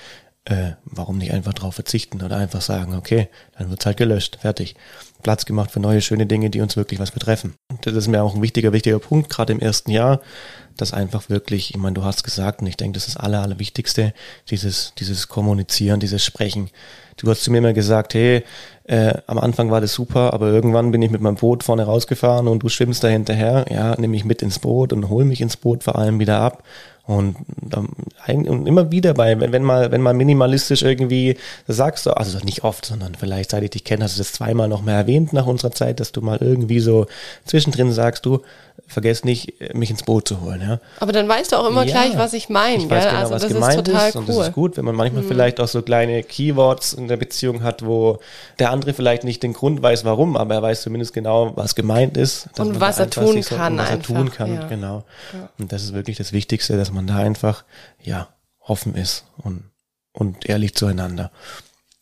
äh, 0.45 0.73
warum 0.85 1.17
nicht 1.17 1.33
einfach 1.33 1.53
drauf 1.53 1.75
verzichten 1.75 2.21
oder 2.21 2.37
einfach 2.37 2.61
sagen, 2.61 2.93
okay, 2.93 3.27
dann 3.57 3.69
wird's 3.71 3.85
halt 3.85 3.97
gelöscht, 3.97 4.37
fertig. 4.39 4.75
Platz 5.25 5.45
gemacht 5.45 5.71
für 5.71 5.79
neue 5.79 6.01
schöne 6.01 6.27
Dinge, 6.27 6.51
die 6.51 6.61
uns 6.61 6.77
wirklich 6.77 6.99
was 6.99 7.09
betreffen. 7.09 7.55
Und 7.71 7.87
das 7.87 7.95
ist 7.95 8.07
mir 8.07 8.21
auch 8.21 8.35
ein 8.35 8.43
wichtiger, 8.43 8.73
wichtiger 8.73 8.99
Punkt, 8.99 9.27
gerade 9.27 9.53
im 9.53 9.59
ersten 9.59 9.89
Jahr, 9.89 10.21
dass 10.77 10.93
einfach 10.93 11.29
wirklich, 11.29 11.71
ich 11.71 11.77
meine, 11.77 11.95
du 11.95 12.03
hast 12.03 12.23
gesagt, 12.23 12.61
und 12.61 12.67
ich 12.67 12.77
denke, 12.77 12.93
das 12.93 13.07
ist 13.07 13.15
das 13.15 13.23
Aller, 13.23 13.41
Allerwichtigste, 13.41 14.13
dieses, 14.51 14.93
dieses 14.99 15.27
Kommunizieren, 15.27 15.99
dieses 15.99 16.23
Sprechen. 16.23 16.69
Du 17.17 17.27
hast 17.27 17.43
zu 17.43 17.49
mir 17.49 17.57
immer 17.57 17.73
gesagt, 17.73 18.13
hey, 18.13 18.43
äh, 18.83 19.15
am 19.25 19.39
Anfang 19.39 19.71
war 19.71 19.81
das 19.81 19.93
super, 19.93 20.31
aber 20.31 20.51
irgendwann 20.51 20.91
bin 20.91 21.01
ich 21.01 21.09
mit 21.09 21.21
meinem 21.21 21.37
Boot 21.37 21.63
vorne 21.63 21.85
rausgefahren 21.85 22.47
und 22.47 22.61
du 22.61 22.69
schwimmst 22.69 23.03
da 23.03 23.07
hinterher, 23.07 23.65
ja, 23.71 23.95
nimm 23.97 24.11
mich 24.11 24.25
mit 24.25 24.43
ins 24.43 24.59
Boot 24.59 24.93
und 24.93 25.09
hol 25.09 25.25
mich 25.25 25.41
ins 25.41 25.57
Boot 25.57 25.83
vor 25.83 25.97
allem 25.97 26.19
wieder 26.19 26.39
ab. 26.39 26.61
Und, 27.07 27.35
und 28.27 28.65
immer 28.65 28.91
wieder 28.91 29.13
bei, 29.13 29.39
wenn, 29.39 29.51
wenn 29.51 29.61
mal, 29.63 29.91
wenn 29.91 30.01
mal 30.01 30.15
minimalistisch 30.15 30.81
irgendwie 30.81 31.37
sagst 31.67 32.07
du, 32.07 32.11
also 32.11 32.39
nicht 32.39 32.63
oft, 32.63 32.85
sondern 32.85 33.13
vielleicht 33.13 33.51
seit 33.51 33.61
ich 33.61 33.69
dich 33.69 33.83
kenne, 33.83 34.03
hast 34.03 34.15
du 34.15 34.19
das 34.19 34.33
zweimal 34.33 34.67
noch 34.67 34.81
mehr 34.81 34.95
erwähnt 34.95 35.31
nach 35.31 35.45
unserer 35.45 35.71
Zeit, 35.71 35.99
dass 35.99 36.11
du 36.11 36.21
mal 36.21 36.39
irgendwie 36.41 36.79
so 36.79 37.05
zwischendrin 37.45 37.91
sagst, 37.91 38.25
du, 38.25 38.41
vergesst 38.87 39.25
nicht, 39.25 39.73
mich 39.73 39.89
ins 39.89 40.03
Boot 40.03 40.27
zu 40.27 40.41
holen, 40.41 40.61
ja. 40.61 40.79
Aber 40.99 41.11
dann 41.11 41.27
weißt 41.27 41.51
du 41.51 41.55
auch 41.55 41.67
immer 41.67 41.83
ja, 41.83 41.91
gleich, 41.91 42.17
was 42.17 42.33
ich 42.33 42.49
meine, 42.49 42.83
ich 42.83 42.89
weiß 42.89 43.05
Genau, 43.05 43.17
also 43.17 43.33
was 43.33 43.41
das 43.41 43.53
gemeint 43.53 43.75
ist 43.75 43.85
total 43.85 44.09
ist, 44.09 44.15
cool. 44.15 44.21
Und 44.21 44.29
das 44.29 44.47
ist 44.47 44.53
gut, 44.53 44.77
wenn 44.77 44.85
man 44.85 44.95
manchmal 44.95 45.23
mhm. 45.23 45.27
vielleicht 45.27 45.59
auch 45.59 45.67
so 45.67 45.81
kleine 45.81 46.23
Keywords 46.23 46.93
in 46.93 47.07
der 47.07 47.17
Beziehung 47.17 47.63
hat, 47.63 47.85
wo 47.85 48.19
der 48.59 48.71
andere 48.71 48.93
vielleicht 48.93 49.23
nicht 49.23 49.43
den 49.43 49.53
Grund 49.53 49.81
weiß, 49.81 50.05
warum, 50.05 50.37
aber 50.37 50.55
er 50.55 50.61
weiß 50.61 50.83
zumindest 50.83 51.13
genau, 51.13 51.53
was 51.55 51.75
gemeint 51.75 52.17
ist. 52.17 52.47
Und 52.57 52.79
was 52.79 52.99
er 52.99 53.09
tun 53.09 53.41
kann. 53.41 53.77
So, 53.77 53.83
was 53.83 53.89
er 53.89 54.01
tun 54.01 54.31
kann, 54.31 54.53
ja. 54.53 54.67
genau. 54.67 55.03
Ja. 55.33 55.49
Und 55.57 55.71
das 55.71 55.83
ist 55.83 55.93
wirklich 55.93 56.17
das 56.17 56.31
Wichtigste, 56.31 56.77
dass 56.77 56.91
man 56.91 57.07
da 57.07 57.17
einfach, 57.17 57.63
ja, 58.03 58.27
offen 58.59 58.95
ist 58.95 59.25
und, 59.37 59.63
und 60.13 60.47
ehrlich 60.47 60.75
zueinander. 60.75 61.31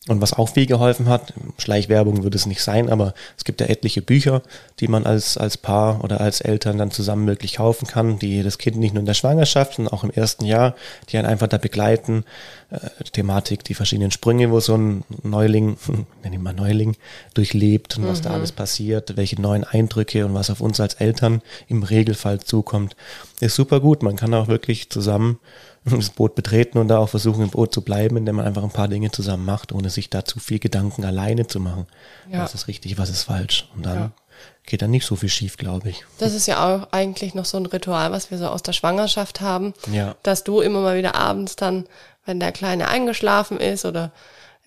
Und 0.06 0.20
was 0.20 0.34
auch 0.34 0.50
viel 0.50 0.66
geholfen 0.66 1.08
hat, 1.08 1.32
Schleichwerbung 1.56 2.22
würde 2.22 2.36
es 2.36 2.44
nicht 2.44 2.60
sein, 2.60 2.90
aber 2.90 3.14
es 3.38 3.44
gibt 3.44 3.62
ja 3.62 3.68
etliche 3.68 4.02
Bücher, 4.02 4.42
die 4.80 4.86
man 4.86 5.06
als, 5.06 5.38
als 5.38 5.56
Paar 5.56 6.04
oder 6.04 6.20
als 6.20 6.42
Eltern 6.42 6.76
dann 6.76 6.90
zusammen 6.90 7.26
wirklich 7.26 7.54
kaufen 7.54 7.86
kann, 7.86 8.18
die 8.18 8.42
das 8.42 8.58
Kind 8.58 8.76
nicht 8.76 8.92
nur 8.92 9.00
in 9.00 9.06
der 9.06 9.14
Schwangerschaft, 9.14 9.76
sondern 9.76 9.94
auch 9.94 10.04
im 10.04 10.10
ersten 10.10 10.44
Jahr, 10.44 10.74
die 11.08 11.16
einen 11.16 11.26
einfach 11.26 11.46
da 11.46 11.56
begleiten. 11.56 12.24
Äh, 12.70 12.90
Thematik, 13.12 13.64
die 13.64 13.72
verschiedenen 13.72 14.10
Sprünge, 14.10 14.50
wo 14.50 14.60
so 14.60 14.76
ein 14.76 15.04
Neuling, 15.22 15.78
nenne 16.22 16.36
ich 16.36 16.42
mal 16.42 16.52
Neuling, 16.52 16.96
durchlebt 17.32 17.96
und 17.96 18.04
mhm. 18.04 18.08
was 18.08 18.20
da 18.20 18.28
mhm. 18.28 18.34
alles 18.34 18.52
passiert, 18.52 19.16
welche 19.16 19.40
neuen 19.40 19.64
Eindrücke 19.64 20.26
und 20.26 20.34
was 20.34 20.50
auf 20.50 20.60
uns 20.60 20.80
als 20.80 20.94
Eltern 20.94 21.40
im 21.68 21.82
Regelfall 21.82 22.40
zukommt, 22.40 22.94
ist 23.40 23.54
super 23.54 23.80
gut. 23.80 24.02
Man 24.02 24.16
kann 24.16 24.34
auch 24.34 24.48
wirklich 24.48 24.90
zusammen 24.90 25.38
das 25.84 26.10
Boot 26.10 26.34
betreten 26.34 26.78
und 26.78 26.88
da 26.88 26.98
auch 26.98 27.08
versuchen, 27.08 27.42
im 27.42 27.50
Boot 27.50 27.74
zu 27.74 27.82
bleiben, 27.82 28.16
indem 28.16 28.36
man 28.36 28.46
einfach 28.46 28.62
ein 28.62 28.70
paar 28.70 28.88
Dinge 28.88 29.10
zusammen 29.10 29.44
macht, 29.44 29.72
ohne 29.72 29.90
sich 29.90 30.10
da 30.10 30.24
zu 30.24 30.40
viel 30.40 30.58
Gedanken 30.58 31.04
alleine 31.04 31.46
zu 31.46 31.60
machen. 31.60 31.86
Ja. 32.30 32.42
Was 32.42 32.54
ist 32.54 32.68
richtig, 32.68 32.96
was 32.96 33.10
ist 33.10 33.24
falsch. 33.24 33.68
Und 33.76 33.84
dann 33.84 33.98
ja. 33.98 34.10
geht 34.64 34.82
dann 34.82 34.90
nicht 34.90 35.06
so 35.06 35.16
viel 35.16 35.28
schief, 35.28 35.56
glaube 35.56 35.90
ich. 35.90 36.04
Das 36.18 36.32
ist 36.32 36.46
ja 36.46 36.64
auch 36.64 36.88
eigentlich 36.92 37.34
noch 37.34 37.44
so 37.44 37.58
ein 37.58 37.66
Ritual, 37.66 38.12
was 38.12 38.30
wir 38.30 38.38
so 38.38 38.48
aus 38.48 38.62
der 38.62 38.72
Schwangerschaft 38.72 39.40
haben, 39.40 39.74
ja. 39.92 40.16
dass 40.22 40.42
du 40.44 40.60
immer 40.60 40.80
mal 40.80 40.96
wieder 40.96 41.14
abends 41.14 41.56
dann, 41.56 41.86
wenn 42.24 42.40
der 42.40 42.52
Kleine 42.52 42.88
eingeschlafen 42.88 43.60
ist 43.60 43.84
oder 43.84 44.10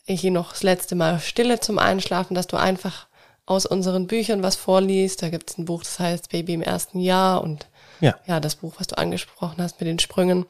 ich 0.05 0.23
ihn 0.23 0.33
noch 0.33 0.51
das 0.51 0.63
letzte 0.63 0.95
Mal 0.95 1.19
stille 1.19 1.59
zum 1.59 1.79
Einschlafen, 1.79 2.35
dass 2.35 2.47
du 2.47 2.57
einfach 2.57 3.07
aus 3.47 3.65
unseren 3.65 4.05
Büchern 4.07 4.43
was 4.43 4.55
vorliest. 4.55 5.23
Da 5.23 5.29
gibt 5.29 5.49
es 5.49 5.57
ein 5.57 5.65
Buch, 5.65 5.83
das 5.83 5.99
heißt 5.99 6.29
Baby 6.29 6.53
im 6.53 6.61
ersten 6.61 6.99
Jahr 6.99 7.41
und 7.41 7.65
ja. 7.99 8.15
ja, 8.27 8.39
das 8.39 8.55
Buch, 8.55 8.73
was 8.77 8.87
du 8.87 8.97
angesprochen 8.97 9.61
hast 9.63 9.79
mit 9.79 9.87
den 9.87 9.99
Sprüngen. 9.99 10.45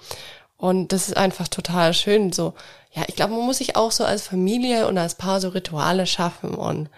Und 0.58 0.92
das 0.92 1.08
ist 1.08 1.18
einfach 1.18 1.48
total 1.48 1.94
schön. 1.94 2.34
So, 2.34 2.54
ja, 2.92 3.04
ich 3.08 3.16
glaube, 3.16 3.34
man 3.34 3.46
muss 3.46 3.60
sich 3.60 3.76
auch 3.76 3.92
so 3.92 4.04
als 4.04 4.24
Familie 4.24 4.88
und 4.88 4.98
als 4.98 5.16
Paar 5.16 5.40
so 5.40 5.50
Rituale 5.50 6.06
schaffen 6.08 6.56
und 6.56 6.90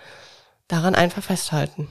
daran 0.67 0.95
einfach 0.95 1.23
festhalten 1.23 1.89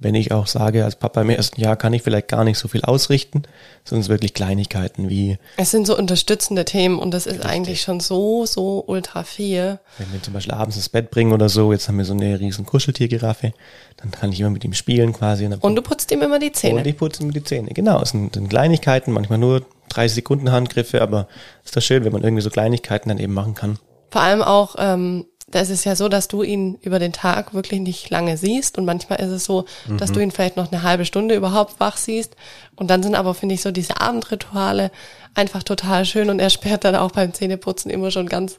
wenn 0.00 0.14
ich 0.14 0.30
auch 0.30 0.46
sage, 0.46 0.84
als 0.84 0.96
Papa 0.96 1.22
im 1.22 1.30
ersten 1.30 1.60
Jahr 1.60 1.76
kann 1.76 1.92
ich 1.92 2.02
vielleicht 2.02 2.28
gar 2.28 2.44
nicht 2.44 2.58
so 2.58 2.68
viel 2.68 2.82
ausrichten, 2.82 3.42
sondern 3.84 4.02
es 4.02 4.08
wirklich 4.08 4.32
Kleinigkeiten 4.32 5.08
wie. 5.08 5.38
Es 5.56 5.72
sind 5.72 5.86
so 5.86 5.98
unterstützende 5.98 6.64
Themen 6.64 6.98
und 6.98 7.10
das 7.12 7.26
ist 7.26 7.34
richtig. 7.34 7.50
eigentlich 7.50 7.82
schon 7.82 7.98
so, 7.98 8.46
so 8.46 8.84
ultra 8.86 9.24
viel. 9.24 9.80
Wenn 9.98 10.12
wir 10.12 10.22
zum 10.22 10.34
Beispiel 10.34 10.54
abends 10.54 10.76
ins 10.76 10.88
Bett 10.88 11.10
bringen 11.10 11.32
oder 11.32 11.48
so, 11.48 11.72
jetzt 11.72 11.88
haben 11.88 11.98
wir 11.98 12.04
so 12.04 12.14
eine 12.14 12.38
riesen 12.38 12.64
Kuscheltiergiraffe, 12.64 13.52
dann 13.96 14.12
kann 14.12 14.30
ich 14.30 14.40
immer 14.40 14.50
mit 14.50 14.64
ihm 14.64 14.72
spielen 14.72 15.12
quasi. 15.12 15.46
Und, 15.46 15.62
und 15.64 15.74
du 15.74 15.82
putzt 15.82 16.12
ihm 16.12 16.22
immer 16.22 16.38
die 16.38 16.52
Zähne. 16.52 16.78
Und 16.78 16.86
ich 16.86 16.96
putze 16.96 17.22
ihm 17.22 17.32
die 17.32 17.42
Zähne, 17.42 17.70
genau. 17.70 18.00
Es 18.00 18.10
sind, 18.10 18.34
sind 18.34 18.48
Kleinigkeiten, 18.48 19.12
manchmal 19.12 19.38
nur 19.38 19.66
30 19.98 20.14
Sekunden 20.14 20.52
Handgriffe, 20.52 21.02
aber 21.02 21.26
ist 21.64 21.76
doch 21.76 21.82
schön, 21.82 22.04
wenn 22.04 22.12
man 22.12 22.22
irgendwie 22.22 22.42
so 22.42 22.50
Kleinigkeiten 22.50 23.08
dann 23.08 23.18
eben 23.18 23.34
machen 23.34 23.54
kann. 23.54 23.78
Vor 24.10 24.22
allem 24.22 24.42
auch, 24.42 24.76
ähm, 24.78 25.26
da 25.50 25.60
ist 25.60 25.70
es 25.70 25.84
ja 25.84 25.96
so, 25.96 26.08
dass 26.08 26.28
du 26.28 26.42
ihn 26.42 26.78
über 26.82 26.98
den 26.98 27.12
Tag 27.12 27.52
wirklich 27.52 27.80
nicht 27.80 28.08
lange 28.10 28.36
siehst 28.36 28.78
und 28.78 28.84
manchmal 28.84 29.20
ist 29.20 29.30
es 29.30 29.44
so, 29.44 29.64
mhm. 29.86 29.98
dass 29.98 30.12
du 30.12 30.20
ihn 30.20 30.30
vielleicht 30.30 30.56
noch 30.56 30.70
eine 30.70 30.82
halbe 30.82 31.04
Stunde 31.04 31.34
überhaupt 31.34 31.80
wach 31.80 31.96
siehst 31.96 32.36
und 32.76 32.90
dann 32.90 33.02
sind 33.02 33.16
aber, 33.16 33.34
finde 33.34 33.54
ich, 33.54 33.62
so 33.62 33.72
diese 33.72 34.00
Abendrituale 34.00 34.92
einfach 35.34 35.62
total 35.62 36.04
schön 36.04 36.30
und 36.30 36.38
er 36.38 36.50
sperrt 36.50 36.84
dann 36.84 36.94
auch 36.94 37.10
beim 37.10 37.34
Zähneputzen 37.34 37.90
immer 37.90 38.10
schon 38.10 38.28
ganz 38.28 38.58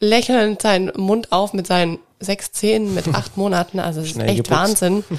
lächelnd 0.00 0.62
seinen 0.62 0.90
Mund 0.96 1.30
auf 1.30 1.52
mit 1.52 1.66
seinen 1.66 1.98
sechs 2.18 2.50
Zähnen 2.50 2.94
mit 2.94 3.06
acht 3.14 3.36
Monaten, 3.36 3.78
also 3.78 4.00
es 4.00 4.12
ist 4.12 4.20
echt 4.20 4.36
geputzt. 4.38 4.50
Wahnsinn. 4.50 5.04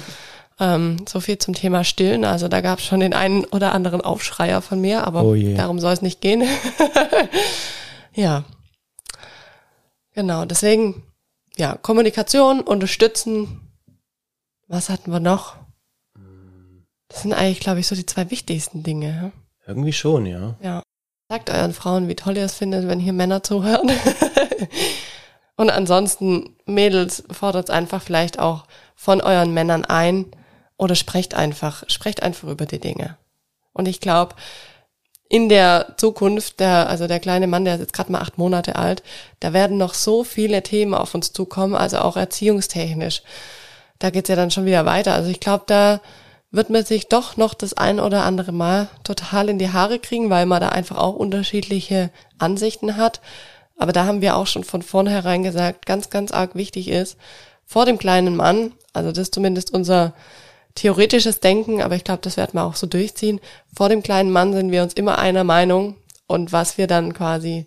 Ähm, 0.60 1.04
so 1.08 1.20
viel 1.20 1.38
zum 1.38 1.54
Thema 1.54 1.84
Stillen. 1.84 2.24
Also 2.24 2.48
da 2.48 2.60
gab 2.60 2.78
es 2.78 2.84
schon 2.84 3.00
den 3.00 3.14
einen 3.14 3.44
oder 3.46 3.72
anderen 3.72 4.00
Aufschreier 4.00 4.62
von 4.62 4.80
mir, 4.80 5.06
aber 5.06 5.24
oh 5.24 5.34
darum 5.34 5.78
soll 5.78 5.92
es 5.92 6.02
nicht 6.02 6.20
gehen. 6.20 6.44
ja. 8.14 8.44
Genau, 10.14 10.44
deswegen, 10.44 11.02
ja, 11.56 11.76
Kommunikation, 11.76 12.60
unterstützen. 12.60 13.72
Was 14.68 14.88
hatten 14.88 15.10
wir 15.10 15.20
noch? 15.20 15.56
Das 17.08 17.22
sind 17.22 17.34
eigentlich, 17.34 17.60
glaube 17.60 17.80
ich, 17.80 17.86
so 17.86 17.94
die 17.94 18.06
zwei 18.06 18.30
wichtigsten 18.30 18.82
Dinge. 18.82 19.32
Irgendwie 19.66 19.92
schon, 19.92 20.26
ja. 20.26 20.56
Ja. 20.62 20.82
Sagt 21.28 21.50
euren 21.50 21.72
Frauen, 21.72 22.08
wie 22.08 22.14
toll 22.14 22.36
ihr 22.36 22.44
es 22.44 22.54
findet, 22.54 22.88
wenn 22.88 23.00
hier 23.00 23.12
Männer 23.12 23.42
zuhören. 23.42 23.90
Und 25.56 25.70
ansonsten, 25.70 26.56
Mädels, 26.66 27.24
fordert 27.30 27.70
einfach 27.70 28.02
vielleicht 28.02 28.38
auch 28.38 28.64
von 28.94 29.20
euren 29.20 29.52
Männern 29.54 29.84
ein 29.84 30.26
oder 30.76 30.94
sprecht 30.94 31.34
einfach, 31.34 31.84
sprecht 31.88 32.22
einfach 32.22 32.48
über 32.48 32.66
die 32.66 32.80
Dinge. 32.80 33.16
Und 33.72 33.88
ich 33.88 34.00
glaube, 34.00 34.34
in 35.28 35.48
der 35.48 35.94
Zukunft, 35.96 36.60
der, 36.60 36.90
also 36.90 37.06
der 37.06 37.18
kleine 37.18 37.46
Mann, 37.46 37.64
der 37.64 37.76
ist 37.76 37.80
jetzt 37.80 37.92
gerade 37.94 38.12
mal 38.12 38.20
acht 38.20 38.36
Monate 38.36 38.76
alt, 38.76 39.02
da 39.40 39.54
werden 39.54 39.78
noch 39.78 39.94
so 39.94 40.24
viele 40.24 40.62
Themen 40.62 40.92
auf 40.92 41.14
uns 41.14 41.32
zukommen, 41.32 41.74
also 41.74 42.00
auch 42.00 42.18
erziehungstechnisch. 42.18 43.22
Da 43.98 44.10
geht's 44.10 44.28
ja 44.28 44.36
dann 44.36 44.50
schon 44.50 44.66
wieder 44.66 44.84
weiter. 44.84 45.14
Also 45.14 45.30
ich 45.30 45.40
glaube, 45.40 45.64
da 45.66 46.00
wird 46.50 46.68
man 46.68 46.84
sich 46.84 47.08
doch 47.08 47.38
noch 47.38 47.54
das 47.54 47.72
ein 47.72 47.98
oder 47.98 48.24
andere 48.24 48.52
Mal 48.52 48.88
total 49.04 49.48
in 49.48 49.58
die 49.58 49.72
Haare 49.72 49.98
kriegen, 49.98 50.28
weil 50.28 50.44
man 50.44 50.60
da 50.60 50.68
einfach 50.68 50.98
auch 50.98 51.14
unterschiedliche 51.14 52.10
Ansichten 52.38 52.98
hat. 52.98 53.22
Aber 53.78 53.92
da 53.92 54.04
haben 54.04 54.20
wir 54.20 54.36
auch 54.36 54.46
schon 54.46 54.64
von 54.64 54.82
vornherein 54.82 55.42
gesagt, 55.42 55.86
ganz, 55.86 56.10
ganz 56.10 56.30
arg 56.30 56.54
wichtig 56.54 56.88
ist, 56.88 57.16
vor 57.64 57.86
dem 57.86 57.96
kleinen 57.96 58.36
Mann, 58.36 58.72
also 58.92 59.08
das 59.10 59.18
ist 59.18 59.34
zumindest 59.34 59.72
unser 59.72 60.12
theoretisches 60.74 61.40
Denken, 61.40 61.82
aber 61.82 61.96
ich 61.96 62.04
glaube, 62.04 62.22
das 62.22 62.36
werden 62.36 62.54
wir 62.54 62.64
auch 62.64 62.74
so 62.76 62.86
durchziehen. 62.86 63.40
Vor 63.74 63.88
dem 63.88 64.02
kleinen 64.02 64.30
Mann 64.30 64.52
sind 64.52 64.70
wir 64.70 64.82
uns 64.82 64.94
immer 64.94 65.18
einer 65.18 65.44
Meinung 65.44 65.96
und 66.26 66.52
was 66.52 66.78
wir 66.78 66.86
dann 66.86 67.12
quasi, 67.14 67.66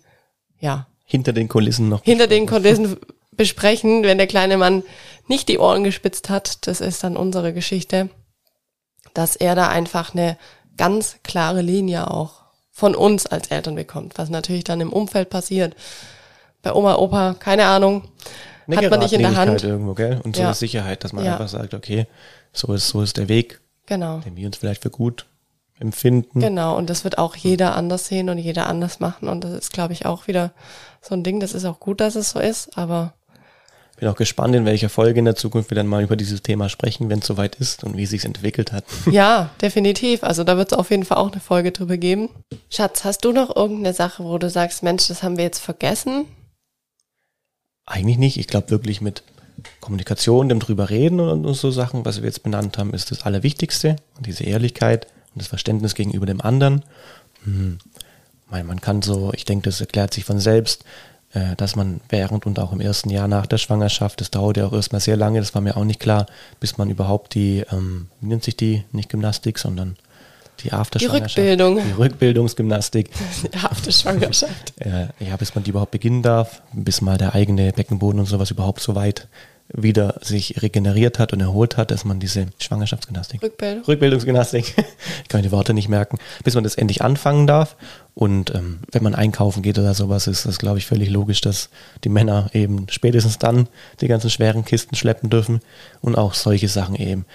ja. 0.58 0.86
Hinter 1.04 1.32
den 1.32 1.48
Kulissen 1.48 1.88
noch. 1.88 2.02
Hinter 2.02 2.26
den 2.26 2.46
Kulissen 2.46 2.96
besprechen, 3.32 4.02
wenn 4.02 4.18
der 4.18 4.26
kleine 4.26 4.56
Mann 4.56 4.82
nicht 5.28 5.48
die 5.48 5.58
Ohren 5.58 5.84
gespitzt 5.84 6.30
hat, 6.30 6.66
das 6.66 6.80
ist 6.80 7.04
dann 7.04 7.16
unsere 7.16 7.52
Geschichte, 7.52 8.08
dass 9.14 9.36
er 9.36 9.54
da 9.54 9.68
einfach 9.68 10.14
eine 10.14 10.36
ganz 10.76 11.16
klare 11.22 11.62
Linie 11.62 12.10
auch 12.10 12.42
von 12.70 12.94
uns 12.94 13.26
als 13.26 13.48
Eltern 13.48 13.74
bekommt, 13.76 14.18
was 14.18 14.28
natürlich 14.30 14.64
dann 14.64 14.80
im 14.80 14.92
Umfeld 14.92 15.30
passiert. 15.30 15.74
Bei 16.62 16.72
Oma, 16.74 16.96
Opa, 16.96 17.34
keine 17.38 17.66
Ahnung, 17.66 18.08
Eine 18.66 18.76
hat 18.78 18.90
man 18.90 19.00
nicht 19.00 19.12
in 19.12 19.22
der 19.22 19.36
Hand. 19.36 19.62
irgendwo, 19.62 19.94
gell? 19.94 20.20
Und 20.24 20.34
so 20.34 20.42
Ja. 20.42 20.48
eine 20.48 20.54
Sicherheit, 20.56 21.04
dass 21.04 21.12
man 21.12 21.24
Ja. 21.24 21.32
einfach 21.34 21.48
sagt, 21.48 21.72
okay, 21.72 22.06
so 22.58 22.72
ist, 22.72 22.88
so 22.88 23.02
ist 23.02 23.16
der 23.16 23.28
Weg, 23.28 23.60
Genau. 23.86 24.18
den 24.18 24.36
wir 24.36 24.46
uns 24.46 24.56
vielleicht 24.56 24.82
für 24.82 24.90
gut 24.90 25.26
empfinden. 25.78 26.40
Genau, 26.40 26.76
und 26.76 26.88
das 26.88 27.04
wird 27.04 27.18
auch 27.18 27.36
jeder 27.36 27.76
anders 27.76 28.06
sehen 28.06 28.28
und 28.30 28.38
jeder 28.38 28.66
anders 28.66 28.98
machen. 29.00 29.28
Und 29.28 29.44
das 29.44 29.52
ist, 29.52 29.72
glaube 29.72 29.92
ich, 29.92 30.06
auch 30.06 30.26
wieder 30.26 30.52
so 31.02 31.14
ein 31.14 31.22
Ding. 31.22 31.38
Das 31.40 31.52
ist 31.52 31.64
auch 31.66 31.80
gut, 31.80 32.00
dass 32.00 32.14
es 32.14 32.30
so 32.30 32.40
ist, 32.40 32.78
aber 32.78 33.12
Bin 33.98 34.08
auch 34.08 34.16
gespannt, 34.16 34.54
in 34.54 34.64
welcher 34.64 34.88
Folge 34.88 35.18
in 35.18 35.24
der 35.26 35.36
Zukunft 35.36 35.70
wir 35.70 35.74
dann 35.74 35.86
mal 35.86 36.02
über 36.02 36.16
dieses 36.16 36.42
Thema 36.42 36.68
sprechen, 36.70 37.08
wenn 37.10 37.18
es 37.20 37.26
soweit 37.26 37.56
ist 37.56 37.84
und 37.84 37.96
wie 37.96 38.04
es 38.04 38.10
sich 38.10 38.24
entwickelt 38.24 38.72
hat. 38.72 38.84
ja, 39.10 39.50
definitiv. 39.60 40.22
Also 40.24 40.44
da 40.44 40.56
wird 40.56 40.72
es 40.72 40.78
auf 40.78 40.90
jeden 40.90 41.04
Fall 41.04 41.18
auch 41.18 41.30
eine 41.32 41.40
Folge 41.40 41.72
drüber 41.72 41.96
geben. 41.98 42.30
Schatz, 42.70 43.04
hast 43.04 43.24
du 43.24 43.32
noch 43.32 43.54
irgendeine 43.54 43.94
Sache, 43.94 44.24
wo 44.24 44.36
du 44.38 44.48
sagst, 44.50 44.82
Mensch, 44.82 45.08
das 45.08 45.22
haben 45.22 45.36
wir 45.36 45.44
jetzt 45.44 45.60
vergessen? 45.60 46.24
Eigentlich 47.86 48.18
nicht. 48.18 48.36
Ich 48.38 48.46
glaube 48.48 48.70
wirklich 48.70 49.00
mit 49.00 49.22
Kommunikation, 49.80 50.48
dem 50.48 50.60
drüber 50.60 50.90
reden 50.90 51.20
und, 51.20 51.54
so 51.54 51.70
Sachen, 51.70 52.04
was 52.04 52.18
wir 52.18 52.26
jetzt 52.26 52.42
benannt 52.42 52.78
haben, 52.78 52.92
ist 52.92 53.10
das 53.10 53.22
Allerwichtigste. 53.22 53.96
Und 54.16 54.26
diese 54.26 54.44
Ehrlichkeit 54.44 55.06
und 55.34 55.42
das 55.42 55.48
Verständnis 55.48 55.94
gegenüber 55.94 56.26
dem 56.26 56.40
anderen. 56.40 56.82
Hm. 57.44 57.78
Man, 58.50 58.66
man 58.66 58.80
kann 58.80 59.02
so, 59.02 59.32
ich 59.34 59.44
denke, 59.44 59.64
das 59.64 59.80
erklärt 59.80 60.14
sich 60.14 60.24
von 60.24 60.38
selbst, 60.38 60.84
äh, 61.32 61.56
dass 61.56 61.76
man 61.76 62.00
während 62.08 62.46
und 62.46 62.58
auch 62.58 62.72
im 62.72 62.80
ersten 62.80 63.10
Jahr 63.10 63.28
nach 63.28 63.46
der 63.46 63.58
Schwangerschaft, 63.58 64.20
das 64.20 64.30
dauert 64.30 64.56
ja 64.56 64.66
auch 64.66 64.72
erstmal 64.72 65.00
sehr 65.00 65.16
lange, 65.16 65.40
das 65.40 65.54
war 65.54 65.62
mir 65.62 65.76
auch 65.76 65.84
nicht 65.84 66.00
klar, 66.00 66.26
bis 66.60 66.78
man 66.78 66.88
überhaupt 66.88 67.34
die, 67.34 67.64
ähm, 67.72 68.08
wie 68.20 68.28
nennt 68.28 68.44
sich 68.44 68.56
die, 68.56 68.84
nicht 68.92 69.08
Gymnastik, 69.08 69.58
sondern 69.58 69.96
die 70.62 70.72
Afterschwangerschaft. 70.72 71.38
Rückbildung. 71.38 71.80
Die 71.84 71.92
Rückbildungsgymnastik. 71.92 73.10
Ja, 73.54 73.70
auf 73.70 73.80
der 73.80 73.92
Schwangerschaft. 73.92 74.74
äh, 74.80 75.06
ja, 75.20 75.36
bis 75.36 75.54
man 75.54 75.64
die 75.64 75.70
überhaupt 75.70 75.92
beginnen 75.92 76.22
darf, 76.22 76.62
bis 76.72 77.00
mal 77.00 77.16
der 77.16 77.34
eigene 77.34 77.72
Beckenboden 77.72 78.20
und 78.20 78.26
sowas 78.26 78.50
überhaupt 78.50 78.80
so 78.80 78.94
weit 78.94 79.28
wieder 79.72 80.18
sich 80.22 80.62
regeneriert 80.62 81.18
hat 81.18 81.32
und 81.32 81.40
erholt 81.40 81.76
hat, 81.76 81.90
dass 81.90 82.04
man 82.04 82.20
diese 82.20 82.46
Schwangerschaftsgymnastik, 82.58 83.42
Rückbildung. 83.42 83.84
Rückbildungsgymnastik, 83.84 84.74
ich 85.22 85.28
kann 85.28 85.42
die 85.42 85.50
Worte 85.50 85.74
nicht 85.74 85.88
merken, 85.88 86.18
bis 86.44 86.54
man 86.54 86.64
das 86.64 86.76
endlich 86.76 87.02
anfangen 87.02 87.46
darf. 87.46 87.76
Und 88.14 88.54
ähm, 88.54 88.78
wenn 88.92 89.02
man 89.02 89.14
einkaufen 89.14 89.62
geht 89.62 89.78
oder 89.78 89.92
sowas, 89.92 90.26
ist 90.26 90.46
das, 90.46 90.58
glaube 90.58 90.78
ich, 90.78 90.86
völlig 90.86 91.10
logisch, 91.10 91.40
dass 91.40 91.68
die 92.04 92.08
Männer 92.08 92.48
eben 92.54 92.86
spätestens 92.88 93.38
dann 93.38 93.68
die 94.00 94.08
ganzen 94.08 94.30
schweren 94.30 94.64
Kisten 94.64 94.96
schleppen 94.96 95.28
dürfen 95.28 95.60
und 96.00 96.16
auch 96.16 96.32
solche 96.32 96.68
Sachen 96.68 96.94
eben 96.94 97.26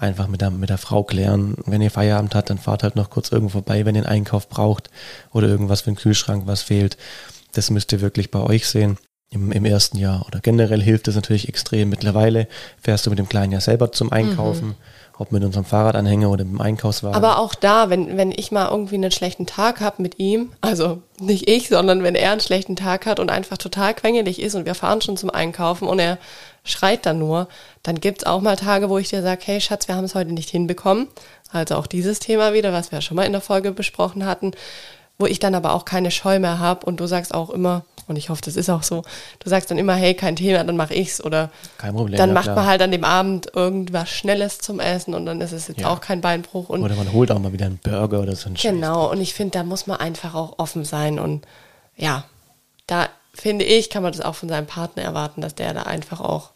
einfach 0.00 0.28
mit 0.28 0.40
der, 0.40 0.50
mit 0.50 0.70
der 0.70 0.78
Frau 0.78 1.04
klären. 1.04 1.56
Wenn 1.66 1.82
ihr 1.82 1.90
Feierabend 1.90 2.34
habt, 2.34 2.50
dann 2.50 2.58
fahrt 2.58 2.82
halt 2.82 2.96
noch 2.96 3.10
kurz 3.10 3.30
irgendwo 3.30 3.52
vorbei, 3.52 3.84
wenn 3.84 3.94
ihr 3.94 4.02
einen 4.02 4.10
Einkauf 4.10 4.48
braucht 4.48 4.90
oder 5.32 5.48
irgendwas 5.48 5.82
für 5.82 5.90
den 5.90 5.96
Kühlschrank, 5.96 6.44
was 6.46 6.62
fehlt. 6.62 6.96
Das 7.52 7.70
müsst 7.70 7.92
ihr 7.92 8.00
wirklich 8.00 8.30
bei 8.30 8.40
euch 8.40 8.66
sehen. 8.66 8.98
Im, 9.32 9.52
Im 9.52 9.64
ersten 9.64 9.96
Jahr 9.96 10.26
oder 10.26 10.40
generell 10.40 10.82
hilft 10.82 11.06
es 11.06 11.14
natürlich 11.14 11.48
extrem. 11.48 11.88
Mittlerweile 11.88 12.48
fährst 12.82 13.06
du 13.06 13.10
mit 13.10 13.18
dem 13.20 13.28
Kleinen 13.28 13.52
ja 13.52 13.60
selber 13.60 13.92
zum 13.92 14.10
Einkaufen, 14.10 14.74
ob 15.18 15.30
mit 15.30 15.44
unserem 15.44 15.64
Fahrradanhänger 15.64 16.28
oder 16.28 16.44
mit 16.44 16.54
dem 16.54 16.60
Einkaufswagen. 16.60 17.14
Aber 17.14 17.38
auch 17.38 17.54
da, 17.54 17.90
wenn, 17.90 18.16
wenn 18.16 18.32
ich 18.32 18.50
mal 18.50 18.68
irgendwie 18.68 18.96
einen 18.96 19.12
schlechten 19.12 19.46
Tag 19.46 19.80
habe 19.80 20.02
mit 20.02 20.18
ihm, 20.18 20.50
also 20.62 21.02
nicht 21.20 21.48
ich, 21.48 21.68
sondern 21.68 22.02
wenn 22.02 22.16
er 22.16 22.32
einen 22.32 22.40
schlechten 22.40 22.74
Tag 22.74 23.06
hat 23.06 23.20
und 23.20 23.30
einfach 23.30 23.58
total 23.58 23.94
quengelig 23.94 24.40
ist 24.40 24.56
und 24.56 24.66
wir 24.66 24.74
fahren 24.74 25.00
schon 25.00 25.16
zum 25.16 25.30
Einkaufen 25.30 25.86
und 25.86 26.00
er 26.00 26.18
schreit 26.64 27.06
dann 27.06 27.18
nur, 27.18 27.48
dann 27.82 28.00
gibt's 28.00 28.24
auch 28.24 28.40
mal 28.40 28.56
Tage, 28.56 28.88
wo 28.90 28.98
ich 28.98 29.08
dir 29.08 29.22
sage, 29.22 29.40
hey 29.44 29.60
Schatz, 29.60 29.88
wir 29.88 29.96
haben 29.96 30.04
es 30.04 30.14
heute 30.14 30.32
nicht 30.32 30.50
hinbekommen. 30.50 31.08
Also 31.52 31.74
auch 31.76 31.86
dieses 31.86 32.18
Thema 32.20 32.52
wieder, 32.52 32.72
was 32.72 32.92
wir 32.92 32.98
ja 32.98 33.02
schon 33.02 33.16
mal 33.16 33.24
in 33.26 33.32
der 33.32 33.40
Folge 33.40 33.72
besprochen 33.72 34.24
hatten, 34.24 34.52
wo 35.18 35.26
ich 35.26 35.38
dann 35.38 35.54
aber 35.54 35.74
auch 35.74 35.84
keine 35.84 36.10
Scheu 36.10 36.38
mehr 36.38 36.58
habe 36.58 36.86
und 36.86 37.00
du 37.00 37.06
sagst 37.06 37.34
auch 37.34 37.50
immer, 37.50 37.84
und 38.06 38.16
ich 38.16 38.28
hoffe, 38.28 38.42
das 38.44 38.56
ist 38.56 38.68
auch 38.68 38.82
so, 38.82 39.02
du 39.38 39.48
sagst 39.48 39.70
dann 39.70 39.78
immer, 39.78 39.94
hey, 39.94 40.14
kein 40.14 40.34
Thema, 40.34 40.64
dann 40.64 40.76
mache 40.76 40.94
ich's 40.94 41.22
oder 41.22 41.50
Kein 41.78 41.94
Problem. 41.94 42.18
dann 42.18 42.30
ja, 42.30 42.34
macht 42.34 42.44
klar. 42.44 42.56
man 42.56 42.66
halt 42.66 42.82
an 42.82 42.90
dem 42.90 43.04
Abend 43.04 43.48
irgendwas 43.54 44.10
Schnelles 44.10 44.58
zum 44.58 44.80
Essen 44.80 45.14
und 45.14 45.26
dann 45.26 45.40
ist 45.40 45.52
es 45.52 45.68
jetzt 45.68 45.80
Ja. 45.80 45.90
auch 45.90 46.00
kein 46.00 46.20
Beinbruch 46.20 46.68
und 46.68 46.82
Oder 46.82 46.96
man 46.96 47.12
holt 47.12 47.30
auch 47.30 47.38
mal 47.38 47.52
wieder 47.52 47.66
einen 47.66 47.78
Burger 47.78 48.20
oder 48.20 48.34
so 48.34 48.48
Scheiß. 48.48 48.62
Genau, 48.62 49.10
und 49.10 49.20
ich 49.20 49.34
finde, 49.34 49.52
da 49.58 49.62
muss 49.64 49.86
man 49.86 49.98
einfach 49.98 50.34
auch 50.34 50.58
offen 50.58 50.84
sein. 50.84 51.20
Und 51.20 51.46
ja, 51.96 52.24
da 52.88 53.08
finde 53.32 53.64
ich, 53.64 53.90
kann 53.90 54.02
man 54.02 54.12
das 54.12 54.20
auch 54.20 54.34
von 54.34 54.48
seinem 54.48 54.66
Partner 54.66 55.02
erwarten, 55.02 55.40
dass 55.40 55.54
der 55.54 55.74
da 55.74 55.82
einfach 55.82 56.20
auch 56.20 56.50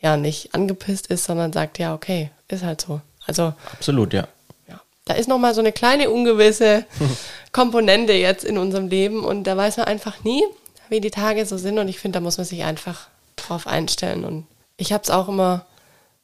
ja 0.00 0.16
nicht 0.16 0.54
angepisst 0.54 1.08
ist, 1.08 1.24
sondern 1.24 1.52
sagt, 1.52 1.78
ja, 1.78 1.94
okay, 1.94 2.30
ist 2.48 2.64
halt 2.64 2.80
so. 2.80 3.00
Also 3.26 3.52
Absolut, 3.72 4.12
ja. 4.12 4.26
ja, 4.68 4.80
da 5.04 5.14
ist 5.14 5.28
nochmal 5.28 5.54
so 5.54 5.60
eine 5.60 5.72
kleine 5.72 6.10
ungewisse 6.10 6.84
Komponente 7.52 8.12
jetzt 8.12 8.44
in 8.44 8.58
unserem 8.58 8.88
Leben 8.88 9.24
und 9.24 9.44
da 9.44 9.56
weiß 9.56 9.76
man 9.76 9.86
einfach 9.86 10.24
nie, 10.24 10.42
wie 10.88 11.00
die 11.00 11.10
Tage 11.10 11.44
so 11.46 11.56
sind 11.58 11.78
und 11.78 11.88
ich 11.88 11.98
finde, 11.98 12.18
da 12.18 12.20
muss 12.20 12.38
man 12.38 12.46
sich 12.46 12.64
einfach 12.64 13.08
drauf 13.36 13.66
einstellen 13.66 14.24
und 14.24 14.46
ich 14.76 14.92
habe 14.92 15.02
es 15.04 15.10
auch 15.10 15.28
immer, 15.28 15.66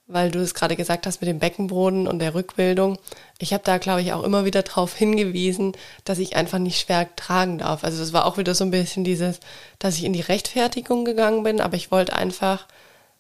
weil 0.09 0.31
du 0.31 0.41
es 0.41 0.55
gerade 0.55 0.77
gesagt 0.77 1.07
hast 1.07 1.21
mit 1.21 1.29
dem 1.29 1.41
Beckenboden 1.41 2.07
und 2.07 2.21
der 2.21 2.35
Rückbildung, 2.35 2.99
ich 3.39 3.53
habe 3.53 3.65
da, 3.65 3.79
glaube 3.79 4.03
ich, 4.03 4.13
auch 4.13 4.23
immer 4.23 4.45
wieder 4.45 4.63
darauf 4.63 4.95
hingewiesen, 4.95 5.73
dass 6.05 6.19
ich 6.19 6.37
einfach 6.37 6.59
nicht 6.59 6.81
schwer 6.81 7.09
tragen 7.17 7.59
darf. 7.59 7.83
Also 7.83 7.99
das 7.99 8.13
war 8.13 8.25
auch 8.25 8.39
wieder 8.39 8.55
so 8.55 8.65
ein 8.65 8.71
bisschen 8.71 9.03
dieses, 9.03 9.41
dass 9.79 9.97
ich 9.97 10.05
in 10.05 10.13
die 10.13 10.21
Rechtfertigung 10.21 11.05
gegangen 11.05 11.43
bin, 11.43 11.61
aber 11.61 11.75
ich 11.77 11.91
wollte 11.91 12.15
einfach, 12.15 12.67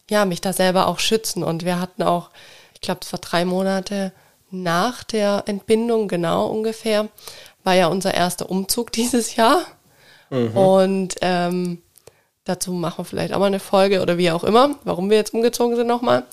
ja, 0.08 0.24
mich 0.24 0.40
da 0.40 0.52
selber 0.52 0.86
auch 0.86 1.00
schützen 1.00 1.42
und 1.42 1.64
wir 1.64 1.80
hatten 1.80 2.04
auch, 2.04 2.30
ich 2.74 2.80
glaube, 2.80 3.00
es 3.02 3.12
war 3.12 3.20
drei 3.20 3.44
Monate 3.44 4.12
nach 4.50 5.02
der 5.02 5.42
Entbindung, 5.46 6.06
genau 6.06 6.46
ungefähr, 6.46 7.08
war 7.64 7.74
ja 7.74 7.88
unser 7.88 8.14
erster 8.14 8.48
Umzug 8.48 8.92
dieses 8.92 9.34
Jahr. 9.34 9.64
Und 10.54 11.16
ähm, 11.20 11.82
dazu 12.44 12.72
machen 12.72 12.98
wir 12.98 13.04
vielleicht 13.04 13.32
auch 13.32 13.38
mal 13.38 13.46
eine 13.46 13.60
Folge 13.60 14.02
oder 14.02 14.18
wie 14.18 14.30
auch 14.30 14.44
immer, 14.44 14.76
warum 14.84 15.10
wir 15.10 15.16
jetzt 15.16 15.34
umgezogen 15.34 15.76
sind 15.76 15.86
nochmal. 15.86 16.24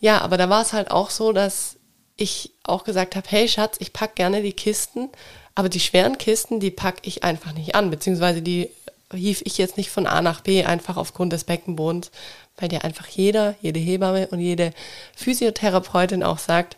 Ja, 0.00 0.20
aber 0.22 0.36
da 0.36 0.48
war 0.48 0.62
es 0.62 0.72
halt 0.72 0.90
auch 0.90 1.10
so, 1.10 1.32
dass 1.32 1.76
ich 2.16 2.52
auch 2.64 2.84
gesagt 2.84 3.16
habe, 3.16 3.26
hey 3.30 3.48
Schatz, 3.48 3.76
ich 3.80 3.92
pack 3.92 4.14
gerne 4.16 4.42
die 4.42 4.52
Kisten, 4.52 5.08
aber 5.54 5.68
die 5.68 5.80
schweren 5.80 6.18
Kisten, 6.18 6.58
die 6.60 6.70
pack 6.70 6.96
ich 7.02 7.22
einfach 7.24 7.52
nicht 7.52 7.74
an, 7.74 7.90
beziehungsweise 7.90 8.42
die 8.42 8.70
hief 9.12 9.42
ich 9.44 9.58
jetzt 9.58 9.76
nicht 9.76 9.90
von 9.90 10.06
A 10.06 10.22
nach 10.22 10.40
B 10.40 10.64
einfach 10.64 10.96
aufgrund 10.96 11.32
des 11.32 11.44
Beckenbodens, 11.44 12.10
weil 12.58 12.68
dir 12.68 12.84
einfach 12.84 13.06
jeder, 13.08 13.54
jede 13.60 13.80
Hebamme 13.80 14.28
und 14.28 14.40
jede 14.40 14.72
Physiotherapeutin 15.16 16.22
auch 16.22 16.38
sagt, 16.38 16.76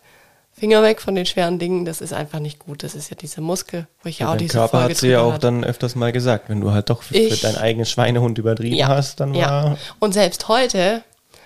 Finger 0.55 0.83
weg 0.83 1.01
von 1.01 1.15
den 1.15 1.25
schweren 1.27 1.59
Dingen, 1.59 1.85
das 1.87 2.01
ist 2.03 2.13
einfach 2.13 2.39
nicht 2.39 2.59
gut. 2.59 2.83
Das 2.83 2.95
ist 2.95 3.09
ja 3.11 3.17
dieser 3.17 3.41
Muskel, 3.41 3.87
wo 4.03 4.09
ich 4.11 4.19
ja 4.19 4.27
auch 4.29 4.33
Dein 4.33 4.41
diese 4.41 4.59
Körper 4.59 4.79
Folge 4.81 4.95
hat 4.95 5.01
sie 5.01 5.09
ja 5.09 5.21
auch 5.23 5.33
hatte. 5.33 5.41
dann 5.47 5.65
öfters 5.65 5.95
mal 5.95 6.13
gesagt, 6.13 6.49
wenn 6.51 6.61
du 6.61 6.73
halt 6.73 6.91
doch 6.91 7.03
für, 7.03 7.17
Ich- 7.17 7.35
für 7.35 7.41
deinen 7.47 7.57
eigenen 7.57 7.87
Schweinehund 7.87 8.37
übertrieben 8.39 8.77
Ja, 8.77 8.89
hast, 8.89 9.21
dann 9.21 9.35
ja. 9.35 9.65
war 9.65 9.79
Und 9.99 10.13
selbst 10.13 10.49
heute 10.49 11.03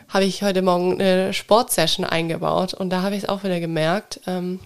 habe 0.09 0.25
ich 0.25 0.43
heute 0.43 0.63
Morgen 0.63 1.01
eine 1.01 1.33
Sportsession 1.33 2.05
eingebaut 2.05 2.75
und 2.75 2.91
da 2.91 3.03
habe 3.03 3.17
ich 3.17 3.25
es 3.25 3.29
auch 3.29 3.45
wieder 3.45 3.61
gemerkt, 3.61 4.21
ähm, 4.27 4.61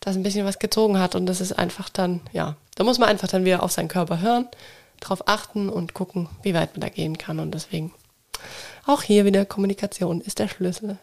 dass 0.00 0.16
ein 0.16 0.22
bisschen 0.22 0.46
was 0.46 0.58
gezogen 0.58 0.98
hat 0.98 1.14
und 1.14 1.26
das 1.26 1.40
ist 1.40 1.52
einfach 1.52 1.88
dann, 1.88 2.20
ja, 2.32 2.56
da 2.76 2.84
muss 2.84 2.98
man 2.98 3.08
einfach 3.08 3.28
dann 3.28 3.44
wieder 3.44 3.62
auf 3.62 3.72
seinen 3.72 3.88
Körper 3.88 4.20
hören, 4.20 4.48
drauf 5.00 5.28
achten 5.28 5.68
und 5.68 5.94
gucken, 5.94 6.28
wie 6.42 6.54
weit 6.54 6.74
man 6.74 6.80
da 6.80 6.88
gehen 6.88 7.18
kann 7.18 7.38
und 7.38 7.52
deswegen 7.52 7.92
auch 8.86 9.02
hier 9.02 9.24
wieder 9.24 9.44
Kommunikation 9.44 10.20
ist 10.20 10.38
der 10.38 10.48
Schlüssel. 10.48 10.98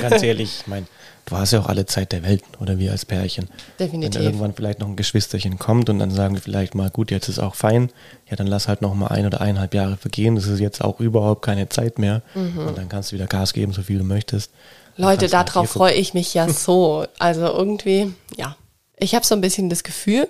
Ganz 0.00 0.22
ehrlich, 0.22 0.60
ich 0.60 0.66
meine, 0.66 0.86
du 1.26 1.36
hast 1.36 1.52
ja 1.52 1.60
auch 1.60 1.66
alle 1.66 1.86
Zeit 1.86 2.12
der 2.12 2.22
Welt 2.22 2.42
oder 2.60 2.78
wir 2.78 2.92
als 2.92 3.04
Pärchen. 3.04 3.48
Definitiv. 3.78 4.14
Wenn 4.14 4.26
irgendwann 4.26 4.54
vielleicht 4.54 4.78
noch 4.78 4.88
ein 4.88 4.96
Geschwisterchen 4.96 5.58
kommt 5.58 5.90
und 5.90 5.98
dann 5.98 6.10
sagen 6.10 6.34
wir 6.34 6.42
vielleicht 6.42 6.74
mal, 6.74 6.88
gut, 6.90 7.10
jetzt 7.10 7.28
ist 7.28 7.38
auch 7.38 7.54
fein, 7.54 7.90
ja, 8.30 8.36
dann 8.36 8.46
lass 8.46 8.68
halt 8.68 8.80
noch 8.80 8.94
mal 8.94 9.08
ein 9.08 9.26
oder 9.26 9.40
eineinhalb 9.40 9.74
Jahre 9.74 9.96
vergehen. 9.96 10.36
Das 10.36 10.46
ist 10.46 10.60
jetzt 10.60 10.82
auch 10.82 11.00
überhaupt 11.00 11.42
keine 11.42 11.68
Zeit 11.68 11.98
mehr. 11.98 12.22
Mhm. 12.34 12.58
Und 12.68 12.78
dann 12.78 12.88
kannst 12.88 13.10
du 13.10 13.16
wieder 13.16 13.26
Gas 13.26 13.52
geben, 13.52 13.72
so 13.72 13.82
viel 13.82 13.98
du 13.98 14.04
möchtest. 14.04 14.50
Leute, 14.96 15.28
darauf 15.28 15.70
freue 15.70 15.92
ich 15.92 16.14
mich 16.14 16.32
ja 16.32 16.48
so. 16.48 17.06
Also 17.18 17.46
irgendwie, 17.46 18.14
ja. 18.36 18.56
Ich 18.98 19.14
habe 19.14 19.26
so 19.26 19.34
ein 19.34 19.42
bisschen 19.42 19.68
das 19.68 19.82
Gefühl, 19.82 20.26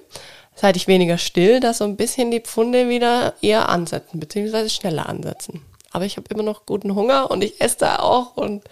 seit 0.56 0.76
ich 0.76 0.88
weniger 0.88 1.18
still, 1.18 1.60
dass 1.60 1.78
so 1.78 1.84
ein 1.84 1.96
bisschen 1.96 2.32
die 2.32 2.40
Pfunde 2.40 2.88
wieder 2.88 3.34
eher 3.42 3.68
ansetzen, 3.68 4.18
beziehungsweise 4.18 4.70
schneller 4.70 5.08
ansetzen. 5.08 5.62
Aber 5.96 6.04
ich 6.04 6.18
habe 6.18 6.26
immer 6.28 6.42
noch 6.42 6.66
guten 6.66 6.94
Hunger 6.94 7.30
und 7.30 7.42
ich 7.42 7.58
esse 7.58 7.78
da 7.78 8.00
auch 8.00 8.36
und 8.36 8.62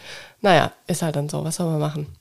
naja, 0.43 0.73
ist 0.87 1.01
halt 1.01 1.17
dann 1.17 1.31
so. 1.31 1.43
Was 1.43 1.57
soll 1.57 1.71
man 1.71 1.81
machen? 1.81 2.15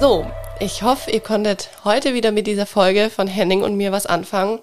So, 0.00 0.24
ich 0.58 0.82
hoffe, 0.82 1.10
ihr 1.10 1.20
konntet 1.20 1.68
heute 1.84 2.14
wieder 2.14 2.32
mit 2.32 2.46
dieser 2.46 2.64
Folge 2.64 3.10
von 3.10 3.26
Henning 3.26 3.62
und 3.62 3.76
mir 3.76 3.92
was 3.92 4.06
anfangen. 4.06 4.60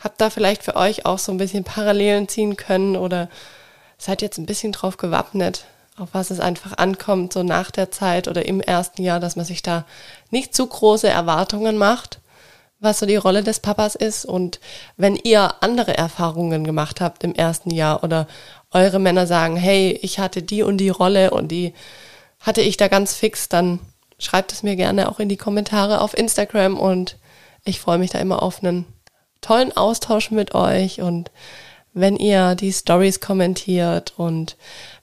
Habt 0.00 0.20
da 0.20 0.30
vielleicht 0.30 0.64
für 0.64 0.74
euch 0.74 1.06
auch 1.06 1.20
so 1.20 1.30
ein 1.30 1.38
bisschen 1.38 1.62
Parallelen 1.62 2.26
ziehen 2.26 2.56
können 2.56 2.96
oder 2.96 3.28
seid 3.98 4.20
jetzt 4.20 4.38
ein 4.38 4.46
bisschen 4.46 4.72
drauf 4.72 4.96
gewappnet, 4.96 5.66
auf 5.96 6.08
was 6.10 6.32
es 6.32 6.40
einfach 6.40 6.76
ankommt, 6.76 7.32
so 7.32 7.44
nach 7.44 7.70
der 7.70 7.92
Zeit 7.92 8.26
oder 8.26 8.46
im 8.46 8.60
ersten 8.60 9.00
Jahr, 9.04 9.20
dass 9.20 9.36
man 9.36 9.44
sich 9.44 9.62
da 9.62 9.84
nicht 10.30 10.56
zu 10.56 10.66
große 10.66 11.08
Erwartungen 11.08 11.78
macht, 11.78 12.18
was 12.80 13.00
so 13.00 13.06
die 13.06 13.16
Rolle 13.16 13.42
des 13.42 13.60
Papas 13.60 13.94
ist. 13.94 14.24
Und 14.24 14.60
wenn 14.96 15.16
ihr 15.16 15.54
andere 15.62 15.96
Erfahrungen 15.96 16.64
gemacht 16.64 17.00
habt 17.00 17.24
im 17.24 17.34
ersten 17.34 17.70
Jahr 17.70 18.04
oder 18.04 18.26
eure 18.70 18.98
Männer 18.98 19.26
sagen, 19.26 19.56
hey, 19.56 19.98
ich 20.02 20.18
hatte 20.18 20.42
die 20.42 20.62
und 20.62 20.78
die 20.78 20.90
Rolle 20.90 21.30
und 21.30 21.48
die 21.48 21.74
hatte 22.40 22.60
ich 22.60 22.76
da 22.76 22.88
ganz 22.88 23.14
fix, 23.14 23.48
dann 23.48 23.80
schreibt 24.18 24.52
es 24.52 24.62
mir 24.62 24.76
gerne 24.76 25.08
auch 25.08 25.18
in 25.18 25.28
die 25.28 25.36
Kommentare 25.36 26.00
auf 26.00 26.16
Instagram. 26.16 26.78
Und 26.78 27.16
ich 27.64 27.80
freue 27.80 27.98
mich 27.98 28.10
da 28.10 28.18
immer 28.18 28.42
auf 28.42 28.62
einen 28.62 28.86
tollen 29.40 29.76
Austausch 29.76 30.30
mit 30.30 30.54
euch. 30.54 31.00
Und 31.00 31.30
wenn 31.94 32.16
ihr 32.16 32.54
die 32.54 32.72
Stories 32.72 33.20
kommentiert 33.20 34.14
und 34.16 34.56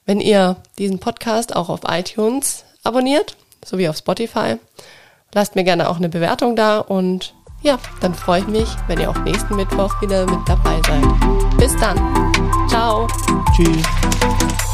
wenn 0.06 0.20
ihr 0.20 0.56
diesen 0.78 0.98
Podcast 0.98 1.54
auch 1.54 1.68
auf 1.68 1.80
iTunes 1.86 2.64
abonniert, 2.84 3.36
sowie 3.64 3.88
auf 3.88 3.96
Spotify, 3.96 4.56
lasst 5.34 5.56
mir 5.56 5.64
gerne 5.64 5.90
auch 5.90 5.96
eine 5.96 6.08
Bewertung 6.08 6.56
da. 6.56 6.78
Und 6.78 7.34
ja, 7.66 7.78
dann 8.00 8.14
freue 8.14 8.40
ich 8.40 8.46
mich, 8.46 8.68
wenn 8.86 9.00
ihr 9.00 9.10
auch 9.10 9.18
nächsten 9.18 9.56
Mittwoch 9.56 10.00
wieder 10.00 10.24
mit 10.24 10.38
dabei 10.46 10.80
seid. 10.86 11.58
Bis 11.58 11.76
dann. 11.76 11.98
Ciao. 12.68 13.08
Tschüss. 13.56 14.65